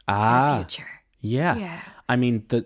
the 0.08 0.14
Ah, 0.14 0.58
future. 0.62 0.88
Yeah. 1.22 1.56
Yeah. 1.58 1.80
I 2.08 2.16
mean 2.16 2.44
the 2.50 2.66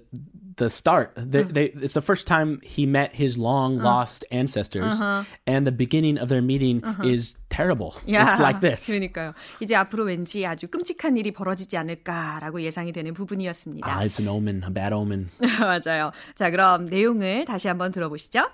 the 0.58 0.70
start. 0.70 1.14
They, 1.16 1.44
Mm. 1.46 1.54
they, 1.54 1.66
it's 1.82 1.94
the 1.96 2.02
first 2.04 2.28
time 2.28 2.60
he 2.62 2.86
met 2.86 3.16
his 3.16 3.38
long 3.40 3.80
Uh. 3.80 3.84
lost 3.84 4.26
ancestors, 4.30 5.00
Uh-huh. 5.00 5.24
and 5.48 5.66
the 5.66 5.72
beginning 5.72 6.20
of 6.20 6.30
their 6.30 6.42
meeting 6.44 6.84
is 7.04 7.34
terrible. 7.50 7.96
야, 8.12 8.28
It's 8.28 8.38
like 8.40 8.60
this. 8.60 8.86
그러니까요. 8.86 9.34
이제 9.62 9.74
앞으로 9.76 10.04
왠지 10.04 10.46
아주 10.46 10.68
끔찍한 10.68 11.18
일이 11.18 11.32
벌어지지 11.32 11.78
않을까라고 11.78 12.62
예상이 12.62 12.92
되는 12.92 13.14
부분이었습니다. 13.16 13.88
Ah, 13.88 14.06
it's 14.06 14.20
an 14.20 14.28
omen, 14.28 14.62
a 14.64 14.70
bad 14.70 14.94
omen. 14.94 15.30
맞아요. 15.40 16.12
자, 16.36 16.52
그럼 16.52 16.86
내용을 16.86 17.46
다시 17.46 17.68
한번 17.68 17.92
들어보시죠. 17.92 18.46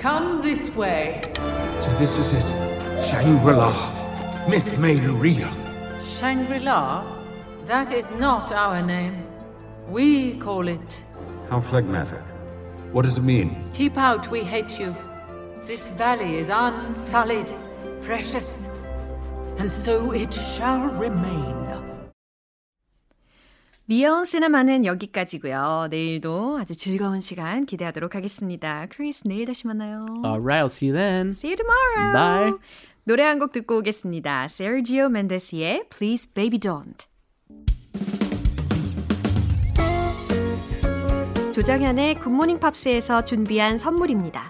Come 0.00 0.40
this 0.42 0.70
way. 0.78 1.20
So 1.82 1.90
this 1.98 2.16
is 2.16 2.32
it. 2.32 2.46
Shangri-La. 3.10 3.74
Myth 4.48 4.78
Meiluria. 4.78 5.50
Shangri-La? 6.16 7.13
That 7.66 7.92
is 7.92 8.10
not 8.10 8.50
our 8.52 8.82
name. 8.82 9.22
We 9.88 10.34
call 10.38 10.68
it. 10.68 11.02
How 11.48 11.60
phlegmatic. 11.60 12.22
What 12.92 13.04
does 13.04 13.18
it 13.18 13.24
mean? 13.24 13.56
Keep 13.74 13.96
out, 13.96 14.30
we 14.30 14.40
hate 14.42 14.78
you. 14.80 14.94
This 15.66 15.90
valley 15.90 16.38
is 16.38 16.48
unsullied, 16.48 17.52
precious, 18.02 18.68
and 19.58 19.70
so 19.70 20.12
it 20.12 20.32
shall 20.34 20.88
remain. 20.98 21.58
미영 23.86 24.24
시네마는 24.24 24.84
여기까지고요. 24.84 25.88
내일도 25.90 26.58
아주 26.58 26.76
즐거운 26.76 27.20
시간 27.20 27.66
기대하도록 27.66 28.14
하겠습니다. 28.14 28.86
크리스 28.88 29.22
내일 29.26 29.46
다시 29.46 29.66
만나요. 29.66 30.06
All 30.24 30.40
right, 30.40 30.62
I'll 30.62 30.70
see 30.70 30.90
you 30.90 30.96
then. 30.96 31.30
See 31.32 31.50
you 31.50 31.56
tomorrow. 31.56 32.12
Bye. 32.12 32.58
노래 33.04 33.24
한 33.24 33.40
곡 33.40 33.50
듣고 33.50 33.78
오겠습니다. 33.78 34.44
Sergio 34.48 35.06
Mendes의 35.06 35.88
Please 35.90 36.28
Baby 36.32 36.60
Don't. 36.60 37.06
조정현의 41.55 42.15
굿모닝 42.15 42.59
팝스에서 42.59 43.23
준비한 43.23 43.77
선물입니다. 43.79 44.49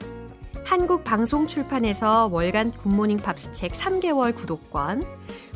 한국 0.64 1.04
방송 1.04 1.46
출판에서 1.46 2.30
월간 2.32 2.72
굿모닝 2.72 3.18
팝스 3.18 3.54
책 3.54 3.74
3개월 3.74 4.34
구독권, 4.34 5.04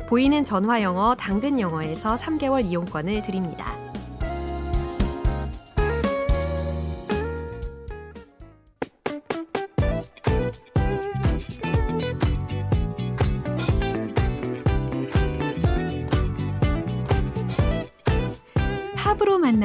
보이는 0.08 0.44
전화 0.44 0.80
영어 0.80 1.16
당근 1.16 1.58
영어에서 1.58 2.14
3개월 2.14 2.64
이용권을 2.64 3.22
드립니다. 3.22 3.89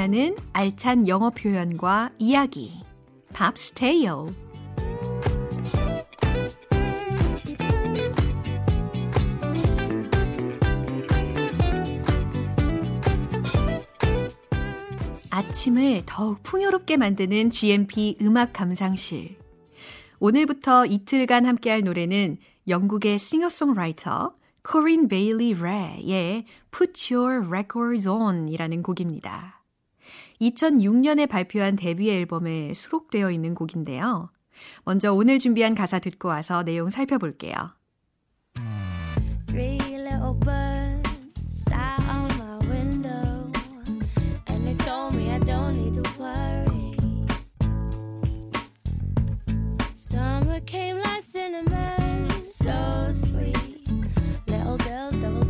만나는 0.05 0.35
알찬 0.53 1.07
영어 1.07 1.31
표현과 1.31 2.11
이야기. 2.19 2.83
Pops 3.33 3.73
Tale. 3.73 4.09
아침을 15.31 16.03
더욱 16.05 16.43
풍요롭게 16.43 16.97
만드는 16.97 17.49
GMP 17.49 18.17
음악 18.21 18.53
감상실. 18.53 19.37
오늘부터 20.19 20.85
이틀간 20.85 21.47
함께할 21.47 21.81
노래는 21.81 22.37
영국의 22.67 23.17
싱어송라이터 23.17 24.35
코린 24.61 25.07
베일리 25.07 25.55
레의 25.55 26.45
Put 26.71 27.13
Your 27.13 27.47
Records 27.47 28.07
On 28.07 28.49
이라는 28.49 28.83
곡입니다. 28.83 29.54
2006년에 30.41 31.27
발표한 31.29 31.75
데뷔 31.75 32.11
앨범에 32.11 32.73
수록되어 32.73 33.31
있는 33.31 33.55
곡인데요. 33.55 34.29
먼저 34.83 35.13
오늘 35.13 35.39
준비한 35.39 35.75
가사 35.75 35.99
듣고 35.99 36.29
와서 36.29 36.63
내용 36.63 36.89
살펴볼게요. 36.89 37.53
Three 39.47 39.79
little 39.79 40.33
birds 40.33 41.09
sat 41.45 41.99
on 42.09 42.27
my 42.37 42.57
window, 42.67 43.51
and 44.47 44.65
they 44.65 44.75
told 44.85 45.15
me 45.15 45.31
I 45.31 45.39
don't 45.39 45.75
need 45.75 45.93
to 45.93 46.03
worry. 46.19 46.97
Summer 49.95 50.59
came 50.65 50.97
like 50.97 51.23
cinnamon, 51.23 52.27
so 52.43 53.09
sweet. 53.11 53.55
Little 54.47 54.77
girls 54.77 55.15
double 55.17 55.44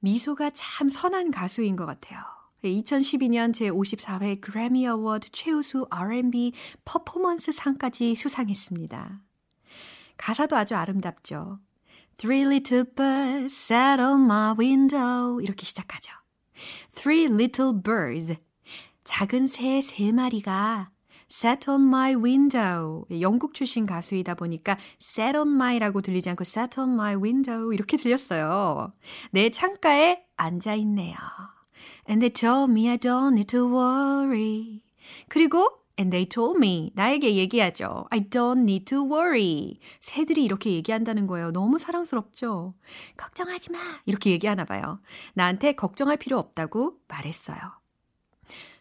미소가 0.00 0.50
참 0.54 0.88
선한 0.88 1.30
가수인 1.30 1.76
것 1.76 1.86
같아요. 1.86 2.20
2012년 2.64 3.52
제54회 3.52 4.40
그래미 4.40 4.86
어워드 4.88 5.30
최우수 5.30 5.86
R&B 5.90 6.52
퍼포먼스 6.84 7.52
상까지 7.52 8.14
수상했습니다. 8.16 9.20
가사도 10.16 10.56
아주 10.56 10.74
아름답죠. 10.74 11.60
Three 12.16 12.42
little 12.42 12.84
birds 12.84 13.54
sat 13.54 14.00
on 14.00 14.22
my 14.24 14.54
window 14.58 15.40
이렇게 15.40 15.64
시작하죠. 15.64 16.12
Three 16.94 17.26
little 17.26 17.72
birds 17.80 18.34
작은 19.04 19.46
새 19.46 19.80
세 19.80 20.10
마리가 20.12 20.90
sat 21.30 21.70
on 21.70 21.82
my 21.82 22.14
window 22.14 23.04
영국 23.20 23.54
출신 23.54 23.86
가수이다 23.86 24.34
보니까 24.34 24.78
sat 25.00 25.36
on 25.36 25.48
my라고 25.54 26.00
들리지 26.00 26.30
않고 26.30 26.42
sat 26.42 26.80
on 26.80 26.90
my 26.90 27.14
window 27.14 27.72
이렇게 27.72 27.96
들렸어요. 27.96 28.92
내 29.30 29.50
창가에 29.50 30.24
앉아 30.36 30.74
있네요. 30.76 31.16
And 32.08 32.20
they 32.20 32.32
told 32.32 32.70
me 32.70 32.88
I 32.88 32.98
don't 32.98 33.32
need 33.32 33.48
to 33.48 33.66
worry. 33.66 34.82
그리고 35.28 35.78
And 35.98 36.12
they 36.12 36.28
told 36.28 36.58
me 36.58 36.92
나에게 36.94 37.34
얘기하죠. 37.34 38.06
I 38.10 38.20
don't 38.20 38.60
need 38.60 38.84
to 38.84 39.02
worry. 39.02 39.80
새들이 40.00 40.44
이렇게 40.44 40.72
얘기한다는 40.72 41.26
거예요. 41.26 41.50
너무 41.50 41.78
사랑스럽죠. 41.80 42.74
걱정하지 43.16 43.72
마. 43.72 43.78
이렇게 44.06 44.30
얘기하나 44.30 44.64
봐요. 44.64 45.00
나한테 45.34 45.72
걱정할 45.72 46.16
필요 46.16 46.38
없다고 46.38 46.98
말했어요. 47.08 47.77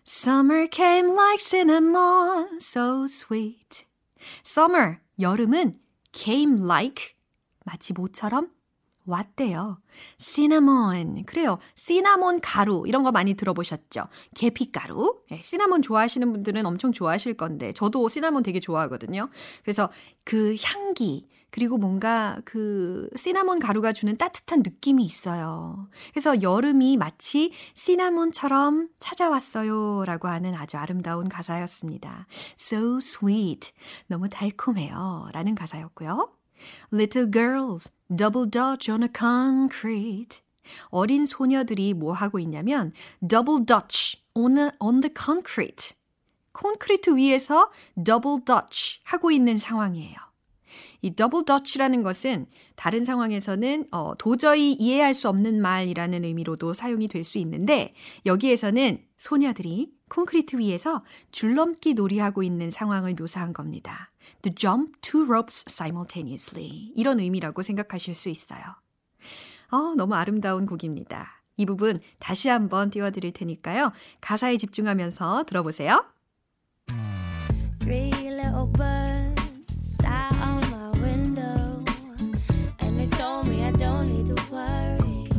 Summer 0.07 0.67
came 0.67 1.15
like 1.15 1.41
cinnamon, 1.41 2.61
so 2.61 3.07
sweet. 3.07 3.85
Summer, 4.43 5.01
여름은 5.19 5.77
came 6.13 6.57
like, 6.67 7.15
마치 7.65 7.93
모처럼 7.93 8.51
왔대요. 9.08 9.80
cinnamon. 10.20 11.26
그래요. 11.26 11.58
시나몬 11.76 12.42
가루. 12.42 12.84
이런 12.86 13.04
거 13.04 13.12
많이 13.12 13.34
들어보셨죠? 13.34 14.08
계피가루. 14.36 15.22
네, 15.32 15.40
시나몬 15.42 15.82
좋아하시는 15.82 16.32
분들은 16.32 16.66
엄청 16.66 16.92
좋아하실 16.92 17.36
건데, 17.36 17.72
저도 17.74 18.10
시나몬 18.10 18.44
되게 18.44 18.60
좋아하거든요. 18.60 19.30
그래서 19.64 19.90
그 20.24 20.56
향기, 20.62 21.28
그리고 21.50 21.78
뭔가 21.78 22.40
그 22.44 23.10
시나몬 23.16 23.60
가루가 23.60 23.94
주는 23.94 24.16
따뜻한 24.18 24.60
느낌이 24.60 25.04
있어요. 25.06 25.88
그래서 26.12 26.42
여름이 26.42 26.98
마치 26.98 27.52
시나몬처럼 27.74 28.90
찾아왔어요. 29.00 30.04
라고 30.06 30.28
하는 30.28 30.54
아주 30.54 30.78
아름다운 30.78 31.30
가사였습니다. 31.30 32.28
So 32.60 32.98
sweet. 32.98 33.72
너무 34.08 34.28
달콤해요. 34.30 35.30
라는 35.32 35.56
가사였고요. 35.56 36.37
Little 36.92 37.30
girls 37.32 37.92
double 38.14 38.50
dutch 38.50 38.90
on 38.92 39.04
a 39.04 39.10
concrete. 39.14 40.42
어린 40.90 41.26
소녀들이 41.26 41.94
뭐 41.94 42.14
하고 42.14 42.40
있냐면 42.40 42.92
double 43.26 43.66
dutch 43.66 44.22
on, 44.34 44.58
a, 44.58 44.70
on 44.80 45.02
the 45.02 45.14
concrete. 45.16 45.96
콘크리트 46.52 47.16
위에서 47.16 47.72
double 48.04 48.44
dutch 48.44 49.00
하고 49.04 49.32
있는 49.32 49.58
상황이에요. 49.60 50.16
이 51.02 51.12
double 51.12 51.46
dutch라는 51.46 52.04
것은 52.04 52.48
다른 52.76 53.06
상황에서는 53.06 53.86
어, 53.92 54.16
도저히 54.18 54.74
이해할 54.74 55.14
수 55.14 55.30
없는 55.30 55.62
말이라는 55.62 56.26
의미로도 56.26 56.74
사용이 56.74 57.08
될 57.08 57.24
수 57.24 57.38
있는데 57.38 57.94
여기에서는 58.26 59.04
소녀들이 59.18 59.92
콘크리트 60.10 60.58
위에서 60.58 61.04
줄넘기 61.32 61.94
놀이하고 61.94 62.44
있는 62.44 62.72
상황을 62.72 63.16
묘사한 63.18 63.54
겁니다. 63.54 64.12
To 64.44 64.50
jump 64.54 65.02
two 65.02 65.26
ropes 65.26 65.66
simultaneously. 65.68 66.94
이런 66.96 67.20
의미라고 67.20 67.64
생각하실 67.64 68.16
수 68.16 68.30
있어요. 68.30 68.62
어, 69.72 69.96
너무 69.96 70.16
아름다운 70.16 70.66
곡입니다. 70.66 71.42
이 71.58 71.66
부분 71.66 72.00
다시 72.20 72.50
한번 72.50 72.90
띄워드릴 72.90 73.34
테니까요. 73.34 73.92
가사에 74.22 74.58
집중하면서 74.58 75.46
worry. 84.52 85.30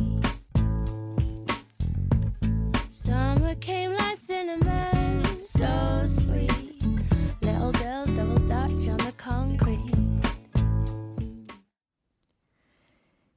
Summer 2.91 3.55
came 3.55 3.93
like 3.93 4.19
cinnamon, 4.19 5.23
so 5.39 6.05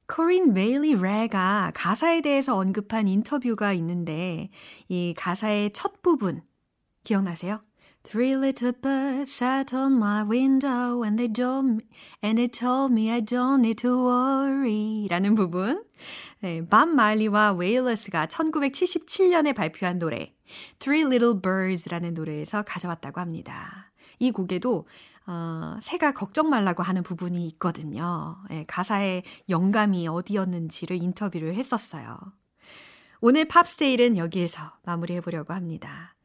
코린 0.07 0.53
베일리 0.53 0.95
레가 0.95 1.71
가사에 1.73 2.21
대해서 2.21 2.55
언급한 2.55 3.07
인터뷰가 3.07 3.73
있는데 3.73 4.49
이 4.87 5.15
가사의 5.17 5.71
첫 5.73 6.03
부분 6.03 6.41
기억나세요? 7.03 7.61
Three 8.03 8.33
little 8.33 8.73
birds 8.73 9.31
sat 9.31 9.75
on 9.75 9.93
my 9.93 10.23
window 10.23 11.03
and 11.03 11.17
they 11.17 11.31
told 11.31 11.65
me, 11.65 11.85
and 12.21 12.37
they 12.37 12.47
told 12.47 12.93
me 12.93 13.09
I 13.09 13.21
don't 13.21 13.61
need 13.61 13.81
to 13.81 14.05
worry 14.05 15.07
라는 15.09 15.33
부분. 15.33 15.83
네, 16.41 16.63
밥 16.67 16.89
말리와 16.89 17.53
웨일러스가 17.53 18.27
1977년에 18.27 19.55
발표한 19.55 19.97
노래 19.99 20.33
Three 20.79 21.03
Little 21.03 21.41
Birds라는 21.41 22.13
노래에서 22.13 22.63
가져왔다고 22.63 23.19
합니다. 23.19 23.91
이 24.19 24.31
곡에도 24.31 24.85
어, 25.25 25.77
새가 25.81 26.13
걱정 26.13 26.49
말라고 26.49 26.83
하는 26.83 27.03
부분이 27.03 27.45
있거든요. 27.47 28.37
예, 28.51 28.65
가사의 28.67 29.23
영감이 29.49 30.07
어디였는지를 30.07 31.01
인터뷰를 31.01 31.55
했었어요. 31.55 32.17
오늘 33.21 33.45
팝세일은 33.45 34.17
여기에서 34.17 34.73
마무리해 34.83 35.21
보려고 35.21 35.53
합니다. 35.53 36.15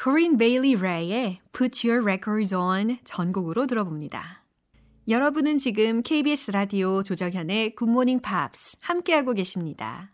Corinne 0.00 0.36
Bailey 0.38 0.76
Ray의 0.76 1.40
Put 1.52 1.88
Your 1.88 2.04
Records 2.04 2.54
On 2.54 2.98
전곡으로 3.04 3.66
들어봅니다. 3.66 4.44
여러분은 5.08 5.58
지금 5.58 6.02
KBS 6.02 6.50
라디오 6.50 7.02
조정현의 7.02 7.76
굿모닝 7.76 8.20
팝스 8.20 8.76
함께하고 8.82 9.34
계십니다. 9.34 10.10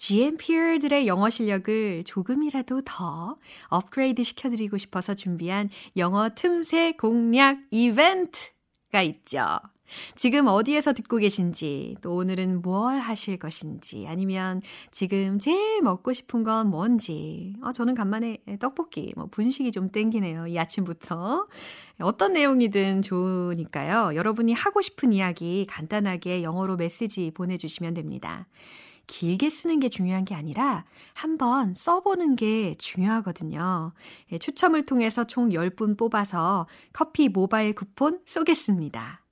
GMPer들의 0.00 1.06
영어 1.06 1.28
실력을 1.28 2.04
조금이라도 2.04 2.80
더 2.86 3.36
업그레이드 3.68 4.22
시켜드리고 4.22 4.78
싶어서 4.78 5.12
준비한 5.12 5.68
영어 5.98 6.30
틈새 6.30 6.92
공략 6.92 7.58
이벤트가 7.70 9.02
있죠. 9.02 9.60
지금 10.14 10.46
어디에서 10.46 10.94
듣고 10.94 11.18
계신지, 11.18 11.96
또 12.00 12.14
오늘은 12.14 12.62
뭘 12.62 12.98
하실 12.98 13.38
것인지, 13.38 14.06
아니면 14.08 14.62
지금 14.90 15.38
제일 15.38 15.82
먹고 15.82 16.14
싶은 16.14 16.44
건 16.44 16.68
뭔지, 16.68 17.54
어, 17.60 17.72
저는 17.72 17.94
간만에 17.94 18.38
떡볶이, 18.58 19.12
뭐 19.16 19.26
분식이 19.26 19.70
좀 19.72 19.90
땡기네요. 19.90 20.46
이 20.46 20.58
아침부터. 20.58 21.44
어떤 22.00 22.32
내용이든 22.32 23.02
좋으니까요. 23.02 24.14
여러분이 24.14 24.54
하고 24.54 24.80
싶은 24.80 25.12
이야기 25.12 25.66
간단하게 25.68 26.42
영어로 26.42 26.76
메시지 26.76 27.32
보내주시면 27.34 27.92
됩니다. 27.94 28.46
길게 29.10 29.50
쓰는 29.50 29.80
게 29.80 29.88
중요한 29.88 30.24
게 30.24 30.36
아니라 30.36 30.84
한번 31.14 31.74
써보는 31.74 32.36
게 32.36 32.76
중요하거든요. 32.76 33.92
예, 34.30 34.38
추첨을 34.38 34.86
통해서 34.86 35.24
총 35.24 35.48
10분 35.50 35.98
뽑아서 35.98 36.68
커피 36.92 37.28
모바일 37.28 37.74
쿠폰 37.74 38.20
쏘겠습니다. 38.24 39.24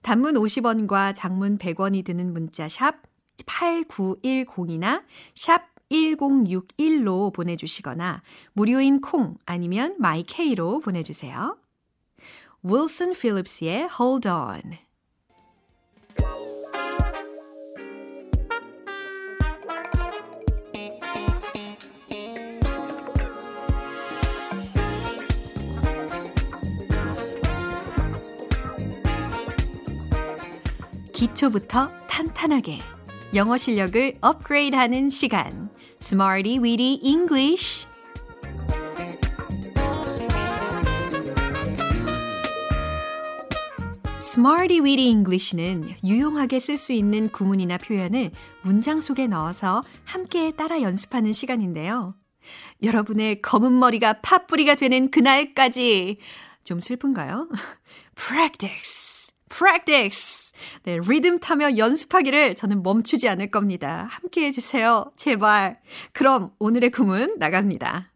단문 0.00 0.34
50원과 0.34 1.14
장문 1.14 1.58
100원이 1.58 2.02
드는 2.02 2.32
문자 2.32 2.66
샵 2.66 3.02
8910이나 3.44 5.04
샵 5.34 5.68
1061로 5.90 7.32
보내주시거나 7.34 8.22
무료인 8.54 9.02
콩 9.02 9.36
아니면 9.44 9.96
마이케이로 9.98 10.80
보내주세요. 10.80 11.58
윌슨 12.62 13.12
필립스의 13.12 13.90
Hold 13.98 14.28
On 14.28 14.62
기초부터 31.20 31.90
탄탄하게 32.08 32.78
영어 33.34 33.58
실력을 33.58 34.16
업그레이드하는 34.22 35.10
시간 35.10 35.68
Smarty 36.00 36.58
Weedy 36.58 36.98
English 37.02 37.86
Smarty 44.22 44.80
Weedy 44.80 45.08
English는 45.10 45.94
유용하게 46.02 46.58
쓸 46.58 46.78
수 46.78 46.94
있는 46.94 47.28
구문이나 47.28 47.76
표현을 47.76 48.30
문장 48.62 49.02
속에 49.02 49.26
넣어서 49.26 49.82
함께 50.04 50.52
따라 50.52 50.80
연습하는 50.80 51.34
시간인데요. 51.34 52.14
여러분의 52.82 53.42
검은 53.42 53.78
머리가 53.78 54.22
팥뿌리가 54.22 54.76
되는 54.76 55.10
그날까지 55.10 56.16
좀 56.64 56.80
슬픈가요? 56.80 57.50
Practice, 58.16 59.34
practice. 59.50 60.49
네, 60.84 60.98
리듬 60.98 61.38
타며 61.38 61.76
연습하기를 61.76 62.54
저는 62.54 62.82
멈추지 62.82 63.28
않을 63.28 63.50
겁니다. 63.50 64.06
함께 64.10 64.46
해주세요. 64.46 65.10
제발. 65.16 65.80
그럼 66.12 66.52
오늘의 66.58 66.90
구문 66.90 67.38
나갑니다. 67.38 68.06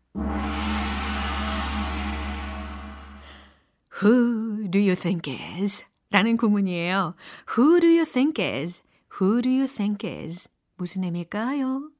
Who 4.02 4.70
do 4.70 4.80
you 4.80 4.96
think 4.96 5.32
is? 5.32 5.84
라는 6.10 6.36
구문이에요. 6.36 7.14
Who 7.56 7.80
do 7.80 7.88
you 7.88 8.04
think 8.04 8.44
is? 8.44 8.82
Who 9.20 9.42
do 9.42 9.50
you 9.50 9.66
think 9.68 10.08
is? 10.08 10.48
무슨 10.76 11.04
의미일까요? 11.04 11.90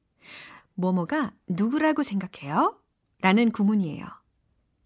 뭐뭐가 0.75 1.31
누구라고 1.47 2.03
생각해요? 2.03 2.77
라는 3.21 3.51
구문이에요. 3.51 4.05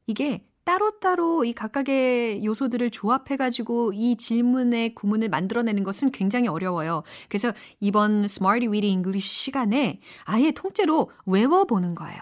이게 0.08 0.45
따로따로 0.69 1.45
이 1.45 1.53
각각의 1.53 2.45
요소들을 2.45 2.91
조합해가지고 2.91 3.93
이 3.93 4.15
질문의 4.17 4.93
구문을 4.93 5.27
만들어내는 5.27 5.84
것은 5.84 6.12
굉장히 6.12 6.47
어려워요. 6.47 7.01
그래서 7.27 7.51
이번 7.79 8.25
Smarty 8.25 8.71
Weedy 8.71 8.91
English 8.91 9.27
시간에 9.27 9.99
아예 10.25 10.51
통째로 10.51 11.10
외워보는 11.25 11.95
거예요. 11.95 12.21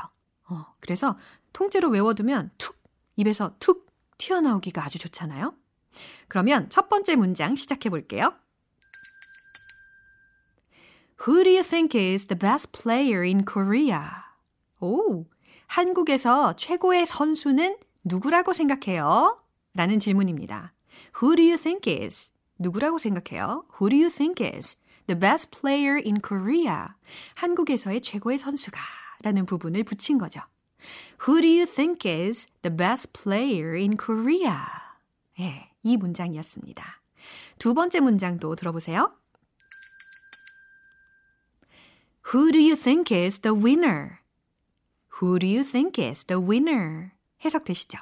어, 0.50 0.66
그래서 0.80 1.18
통째로 1.52 1.90
외워두면 1.90 2.52
툭, 2.58 2.78
입에서 3.18 3.54
툭 3.60 3.86
튀어나오기가 4.18 4.82
아주 4.82 4.98
좋잖아요. 4.98 5.54
그러면 6.30 6.70
첫 6.70 6.88
번째 6.88 7.18
문장 7.18 7.56
시작해 7.56 7.90
볼게요. 7.90 8.32
Who 11.28 11.44
do 11.44 11.52
you 11.52 11.64
think 11.64 12.00
is 12.00 12.28
the 12.28 12.40
best 12.40 12.72
player 12.72 13.26
in 13.26 13.44
Korea? 13.44 14.08
오, 14.80 15.26
한국에서 15.66 16.56
최고의 16.56 17.06
선수는 17.06 17.76
누구라고 18.08 18.54
생각해요? 18.54 19.38
라는 19.74 20.00
질문입니다. 20.00 20.74
Who 21.22 21.36
do 21.36 21.46
you 21.46 21.58
think 21.58 21.92
is? 21.94 22.32
누구라고 22.58 22.98
생각해요? 22.98 23.66
Who 23.80 23.90
do 23.90 23.98
you 23.98 24.10
think 24.10 24.42
is 24.42 24.78
the 25.08 25.20
best 25.20 25.52
player 25.52 26.02
in 26.04 26.22
Korea? 26.22 26.88
한국에서의 27.36 28.02
최고의 28.02 28.38
선수가 28.38 28.80
라는 29.22 29.46
부분을 29.46 29.84
붙인 29.84 30.18
거죠. 30.18 30.42
Who 31.28 31.42
do 31.42 31.50
you 31.50 31.66
think 31.66 32.10
is 32.10 32.48
the 32.62 32.76
best 32.76 33.12
player 33.14 33.76
in 33.76 33.98
Korea? 33.98 34.62
예, 35.40 35.70
이 35.84 35.98
문장이었습니다. 35.98 37.02
두 37.60 37.74
번째 37.74 38.00
문장도 38.00 38.56
들어보세요. 38.56 39.12
Who 42.34 42.52
do 42.52 42.60
you 42.60 42.76
think 42.76 43.16
is 43.16 43.40
the 43.40 43.56
winner? 43.56 44.20
Who 45.22 45.40
do 45.40 45.48
you 45.48 45.64
think 45.64 46.02
is 46.02 46.26
the 46.26 46.42
winner? 46.42 47.17
해석되시죠? 47.44 47.98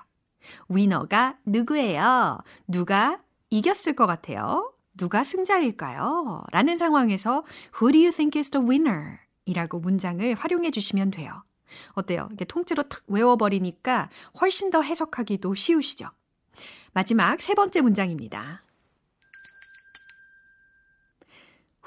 위너가 0.69 1.38
누구예요? 1.45 2.39
누가 2.67 3.19
이겼을 3.50 3.95
것 3.95 4.06
같아요? 4.06 4.74
누가 4.98 5.24
승자일까요? 5.24 6.43
라는 6.52 6.78
상황에서 6.78 7.43
Who 7.82 7.91
do 7.91 8.02
you 8.02 8.12
think 8.12 8.39
is 8.39 8.50
the 8.50 8.65
winner? 8.65 9.19
이라고 9.45 9.80
문장을 9.80 10.34
활용해 10.36 10.71
주시면 10.71 11.12
돼요. 11.12 11.43
어때요? 11.93 12.30
이게 12.32 12.45
통째로 12.45 12.84
탁 12.84 13.04
외워버리니까 13.08 14.10
훨씬 14.39 14.69
더 14.69 14.82
해석하기도 14.82 15.54
쉬우시죠? 15.56 16.10
마지막 16.93 17.41
세 17.41 17.54
번째 17.54 17.82
문장입니다. 17.82 18.63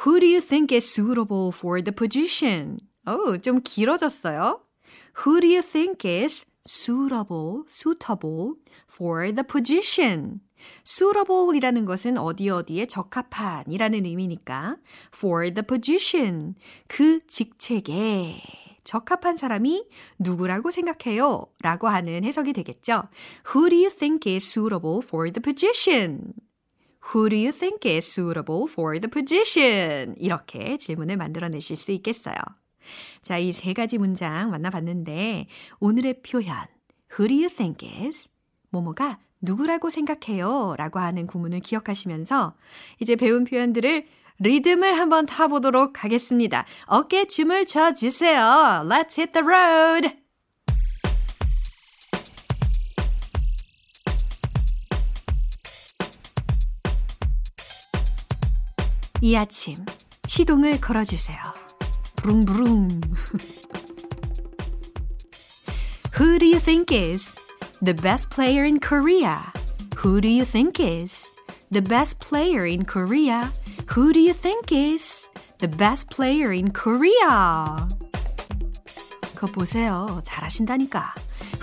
Who 0.07 0.21
do 0.21 0.29
you 0.29 0.41
think 0.41 0.77
is 0.77 0.87
suitable 0.87 1.51
for 1.53 1.83
the 1.83 1.95
position? 1.95 2.79
오, 3.07 3.39
좀 3.39 3.61
길어졌어요. 3.63 4.63
Who 5.25 5.41
do 5.41 5.49
you 5.49 5.63
think 5.63 6.09
is 6.09 6.47
suitable, 6.69 7.65
suitable 7.67 8.55
for 8.87 9.33
the 9.33 9.45
position? 9.45 10.41
suitable이라는 10.85 11.85
것은 11.85 12.19
어디 12.19 12.51
어디에 12.51 12.87
적합한이라는 12.87 14.05
의미니까 14.05 14.77
for 15.15 15.53
the 15.53 15.65
position 15.67 16.55
그 16.89 17.21
직책에 17.27 18.41
적합한 18.85 19.37
사람이 19.37 19.87
누구라고 20.19 20.71
생각해요? 20.71 21.47
라고 21.61 21.89
하는 21.89 22.25
해석이 22.25 22.55
되겠죠. 22.55 23.05
Who 23.55 23.69
do 23.69 23.77
you 23.77 23.91
think 23.91 24.33
is 24.33 24.49
suitable 24.49 25.01
for 25.03 25.31
the 25.31 25.43
position? 25.43 26.33
Who 27.15 27.29
do 27.29 27.37
you 27.37 27.53
think 27.53 27.85
is 27.85 28.07
suitable 28.07 28.65
for 28.69 28.99
the 28.99 29.11
position? 29.11 30.15
이렇게 30.19 30.79
질문을 30.79 31.17
만들어내실 31.17 31.77
수 31.77 31.93
있겠어요. 31.93 32.37
자, 33.23 33.39
이 33.39 33.53
세 33.53 33.73
가지 33.73 33.99
문장 33.99 34.51
만나봤는데 34.51 35.47
오늘의 35.81 36.23
표현 36.23 36.67
Who 37.19 37.29
do 37.29 37.37
you 37.37 37.49
think 37.49 37.89
is? 38.05 38.31
뭐뭐가 38.71 39.19
누구라고 39.41 39.91
생각해요? 39.91 40.75
라고 40.77 40.99
하는 40.99 41.27
구문을 41.27 41.61
기억하시면서 41.61 42.55
이제 43.01 43.17
배운 43.17 43.45
표현들을 43.45 44.07
리듬을 44.41 44.97
한번 44.99 45.27
타보도록 45.27 46.05
하겠습니다. 46.05 46.65
어깨 46.87 47.25
춤을 47.27 47.67
춰주세요. 47.67 48.85
Let's 48.85 49.19
hit 49.19 49.33
the 49.33 49.45
road. 49.47 50.11
이 59.21 59.35
아침 59.37 59.85
시동을 60.27 60.81
걸어주세요. 60.81 61.58
부릉부릉. 62.18 63.04
Who 66.14 66.38
do 66.38 66.46
you 66.46 66.60
think 66.60 66.92
is 66.92 67.36
the 67.82 67.94
best 67.94 68.30
player 68.30 68.66
in 68.66 68.80
Korea? 68.80 69.52
Who 69.98 70.22
do 70.22 70.28
you 70.28 70.46
think 70.46 70.80
is 70.80 71.30
the 71.72 71.82
best 71.82 72.20
player 72.20 72.66
in 72.66 72.86
Korea? 72.86 73.52
Who 73.98 74.14
do 74.14 74.20
you 74.20 74.34
think 74.34 74.72
is 74.72 75.28
the 75.60 75.68
best 75.68 76.10
player 76.10 76.54
in 76.54 76.72
Korea? 76.72 77.88
그거 79.36 79.48
보세요. 79.48 80.22
잘하신다니까. 80.24 81.16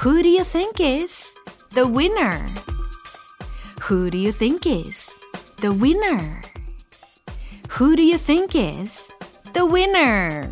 Who 0.05 0.22
do 0.22 0.29
you 0.29 0.44
think 0.44 0.81
is 0.81 1.35
the 1.70 1.87
winner? 1.87 2.44
Who 3.88 4.11
do 4.11 4.18
you 4.18 4.33
think 4.33 4.66
is 4.66 5.18
the 5.59 5.72
winner? 5.72 6.42
Who 7.79 7.96
do 7.96 8.03
you 8.03 8.18
think 8.18 8.55
is 8.55 9.09
the 9.55 9.66
winner? 9.66 10.50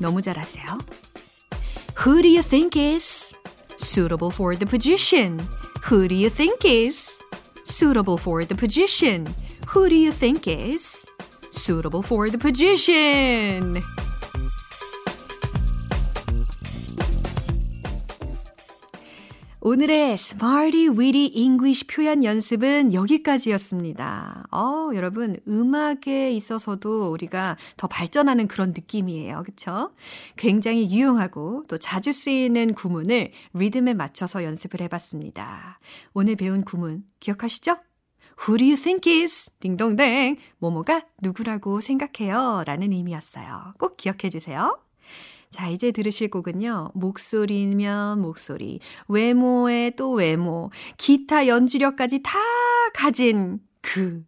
너무 0.00 0.22
잘하세요. 0.22 0.78
Who 2.04 2.22
do 2.22 2.28
you 2.28 2.42
think 2.42 2.76
is 2.76 3.36
suitable 3.76 4.30
for 4.30 4.56
the 4.56 4.66
position? 4.66 5.38
Who 5.84 6.08
do 6.08 6.14
you 6.14 6.30
think 6.30 6.64
is 6.64 7.20
suitable 7.64 8.16
for 8.16 8.44
the 8.44 8.54
position? 8.54 9.26
Who 9.68 9.88
do 9.88 9.96
you 9.96 10.10
think 10.10 10.48
is 10.48 11.04
suitable 11.50 12.02
for 12.02 12.30
the 12.30 12.38
position? 12.38 13.82
오늘의 19.67 20.11
Smarty 20.11 20.89
Weedy 20.89 21.31
English 21.33 21.87
표현 21.87 22.23
연습은 22.23 22.93
여기까지였습니다. 22.93 24.45
어, 24.51 24.91
여러분, 24.93 25.39
음악에 25.47 26.31
있어서도 26.33 27.11
우리가 27.11 27.57
더 27.75 27.87
발전하는 27.87 28.47
그런 28.47 28.73
느낌이에요. 28.77 29.41
그쵸? 29.43 29.91
굉장히 30.37 30.87
유용하고 30.91 31.63
또 31.67 31.79
자주 31.79 32.13
쓰이는 32.13 32.75
구문을 32.75 33.31
리듬에 33.53 33.95
맞춰서 33.95 34.43
연습을 34.43 34.81
해봤습니다. 34.81 35.79
오늘 36.13 36.35
배운 36.35 36.63
구문 36.63 37.03
기억하시죠? 37.19 37.75
Who 38.47 38.59
do 38.59 38.67
you 38.67 38.77
think 38.77 39.11
is? 39.23 39.49
딩동댕. 39.61 40.35
모모가 40.59 41.07
누구라고 41.23 41.81
생각해요? 41.81 42.61
라는 42.67 42.91
의미였어요. 42.91 43.73
꼭 43.79 43.97
기억해 43.97 44.29
주세요. 44.29 44.77
자, 45.49 45.69
이제 45.69 45.91
들으실 45.91 46.29
곡은요. 46.29 46.89
목소리면 46.93 48.19
목소리, 48.21 48.79
외모에 49.07 49.91
또 49.91 50.11
외모, 50.11 50.69
기타 50.97 51.47
연주력까지 51.47 52.23
다 52.23 52.37
가진 52.93 53.59
그. 53.81 54.23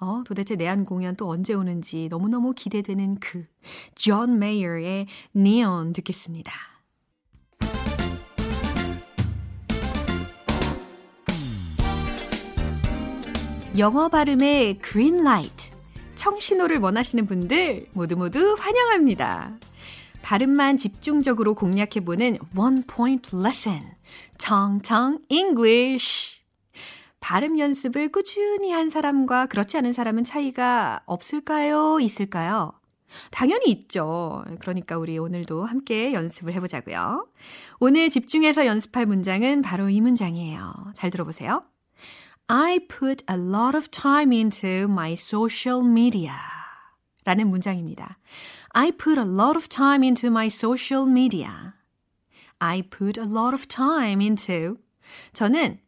어, 0.00 0.22
도대체 0.24 0.54
내한 0.54 0.84
공연 0.84 1.16
또 1.16 1.28
언제 1.28 1.54
오는지 1.54 2.08
너무너무 2.10 2.52
기대되는 2.54 3.18
그. 3.18 3.46
존 3.94 4.38
메이어의 4.38 5.06
Neon 5.34 5.92
듣겠습니다. 5.92 6.52
영어 13.76 14.08
발음의 14.08 14.80
green 14.82 15.20
light. 15.20 15.70
청신호를 16.16 16.78
원하시는 16.78 17.26
분들 17.26 17.86
모두 17.92 18.16
모두 18.16 18.56
환영합니다. 18.58 19.56
발음만 20.22 20.76
집중적으로 20.76 21.54
공략해보는 21.54 22.38
One 22.56 22.82
Point 22.86 23.36
Lesson. 23.36 23.82
청청 24.38 25.20
English. 25.28 26.38
발음 27.20 27.58
연습을 27.58 28.10
꾸준히 28.12 28.70
한 28.72 28.90
사람과 28.90 29.46
그렇지 29.46 29.76
않은 29.78 29.92
사람은 29.92 30.24
차이가 30.24 31.00
없을까요? 31.06 31.98
있을까요? 32.00 32.72
당연히 33.30 33.70
있죠. 33.70 34.44
그러니까 34.60 34.98
우리 34.98 35.18
오늘도 35.18 35.64
함께 35.64 36.12
연습을 36.12 36.52
해보자고요. 36.54 37.26
오늘 37.80 38.10
집중해서 38.10 38.66
연습할 38.66 39.06
문장은 39.06 39.62
바로 39.62 39.88
이 39.88 40.00
문장이에요. 40.00 40.92
잘 40.94 41.10
들어보세요. 41.10 41.64
I 42.46 42.86
put 42.86 43.24
a 43.30 43.36
lot 43.36 43.76
of 43.76 43.88
time 43.88 44.34
into 44.36 44.90
my 44.90 45.12
social 45.12 45.84
media. 45.84 46.32
라는 47.24 47.48
문장입니다. 47.48 48.18
I 48.78 48.92
put 48.92 49.18
a 49.18 49.24
lot 49.24 49.56
of 49.56 49.68
time 49.68 50.04
into 50.04 50.28
my 50.28 50.46
social 50.46 51.02
media. 51.02 51.74
I 52.60 52.82
put 52.82 53.18
a 53.18 53.24
lot 53.24 53.52
of 53.52 53.66
time 53.66 54.20
into. 54.20 54.76
저는 55.32 55.80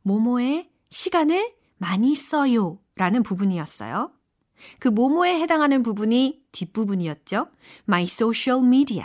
모모에 0.00 0.70
시간을 0.88 1.52
많이 1.76 2.14
써요. 2.14 2.78
라는 2.94 3.22
부분이었어요. 3.22 4.12
그 4.78 4.88
모모에 4.88 5.38
해당하는 5.38 5.82
부분이 5.82 6.40
뒷부분이었죠. 6.52 7.48
My 7.86 8.04
social 8.04 8.64
media. 8.66 9.04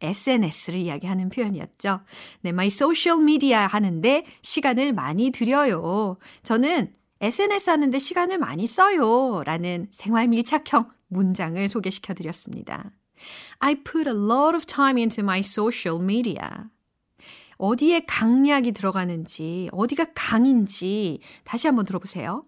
SNS를 0.00 0.80
이야기하는 0.80 1.28
표현이었죠. 1.28 2.00
네, 2.40 2.50
my 2.50 2.66
social 2.66 3.22
media 3.22 3.54
하는데 3.54 4.24
시간을 4.42 4.94
많이 4.94 5.30
들여요. 5.30 6.16
저는 6.42 6.92
SNS 7.20 7.70
하는데 7.70 7.98
시간을 7.98 8.38
많이 8.38 8.66
써요. 8.66 9.42
라는 9.44 9.88
생활 9.92 10.28
밀착형 10.28 10.90
문장을 11.08 11.68
소개시켜 11.68 12.14
드렸습니다. 12.14 12.90
I 13.58 13.82
put 13.82 14.08
a 14.08 14.14
lot 14.14 14.54
of 14.54 14.64
time 14.66 14.98
into 14.98 15.22
my 15.22 15.40
social 15.40 16.00
media. 16.02 16.48
어디에 17.56 18.04
강약이 18.06 18.72
들어가는지, 18.72 19.68
어디가 19.72 20.12
강인지 20.14 21.20
다시 21.42 21.66
한번 21.66 21.84
들어보세요. 21.84 22.44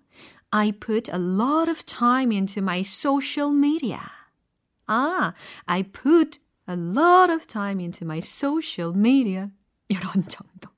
I 0.51 0.73
put 0.73 1.11
a 1.11 1.21
lot 1.21 1.69
of 1.69 1.83
time 1.85 2.33
into 2.33 2.63
my 2.63 2.81
social 2.81 3.51
media. 3.53 4.01
아, 4.87 5.33
I 5.67 5.83
put 5.83 6.39
a 6.69 6.77
lot 6.77 7.33
of 7.33 7.47
time 7.47 7.81
into 7.81 8.05
my 8.05 8.19
social 8.19 8.93
media. 8.97 9.51
이런 9.89 10.27
정도. 10.29 10.70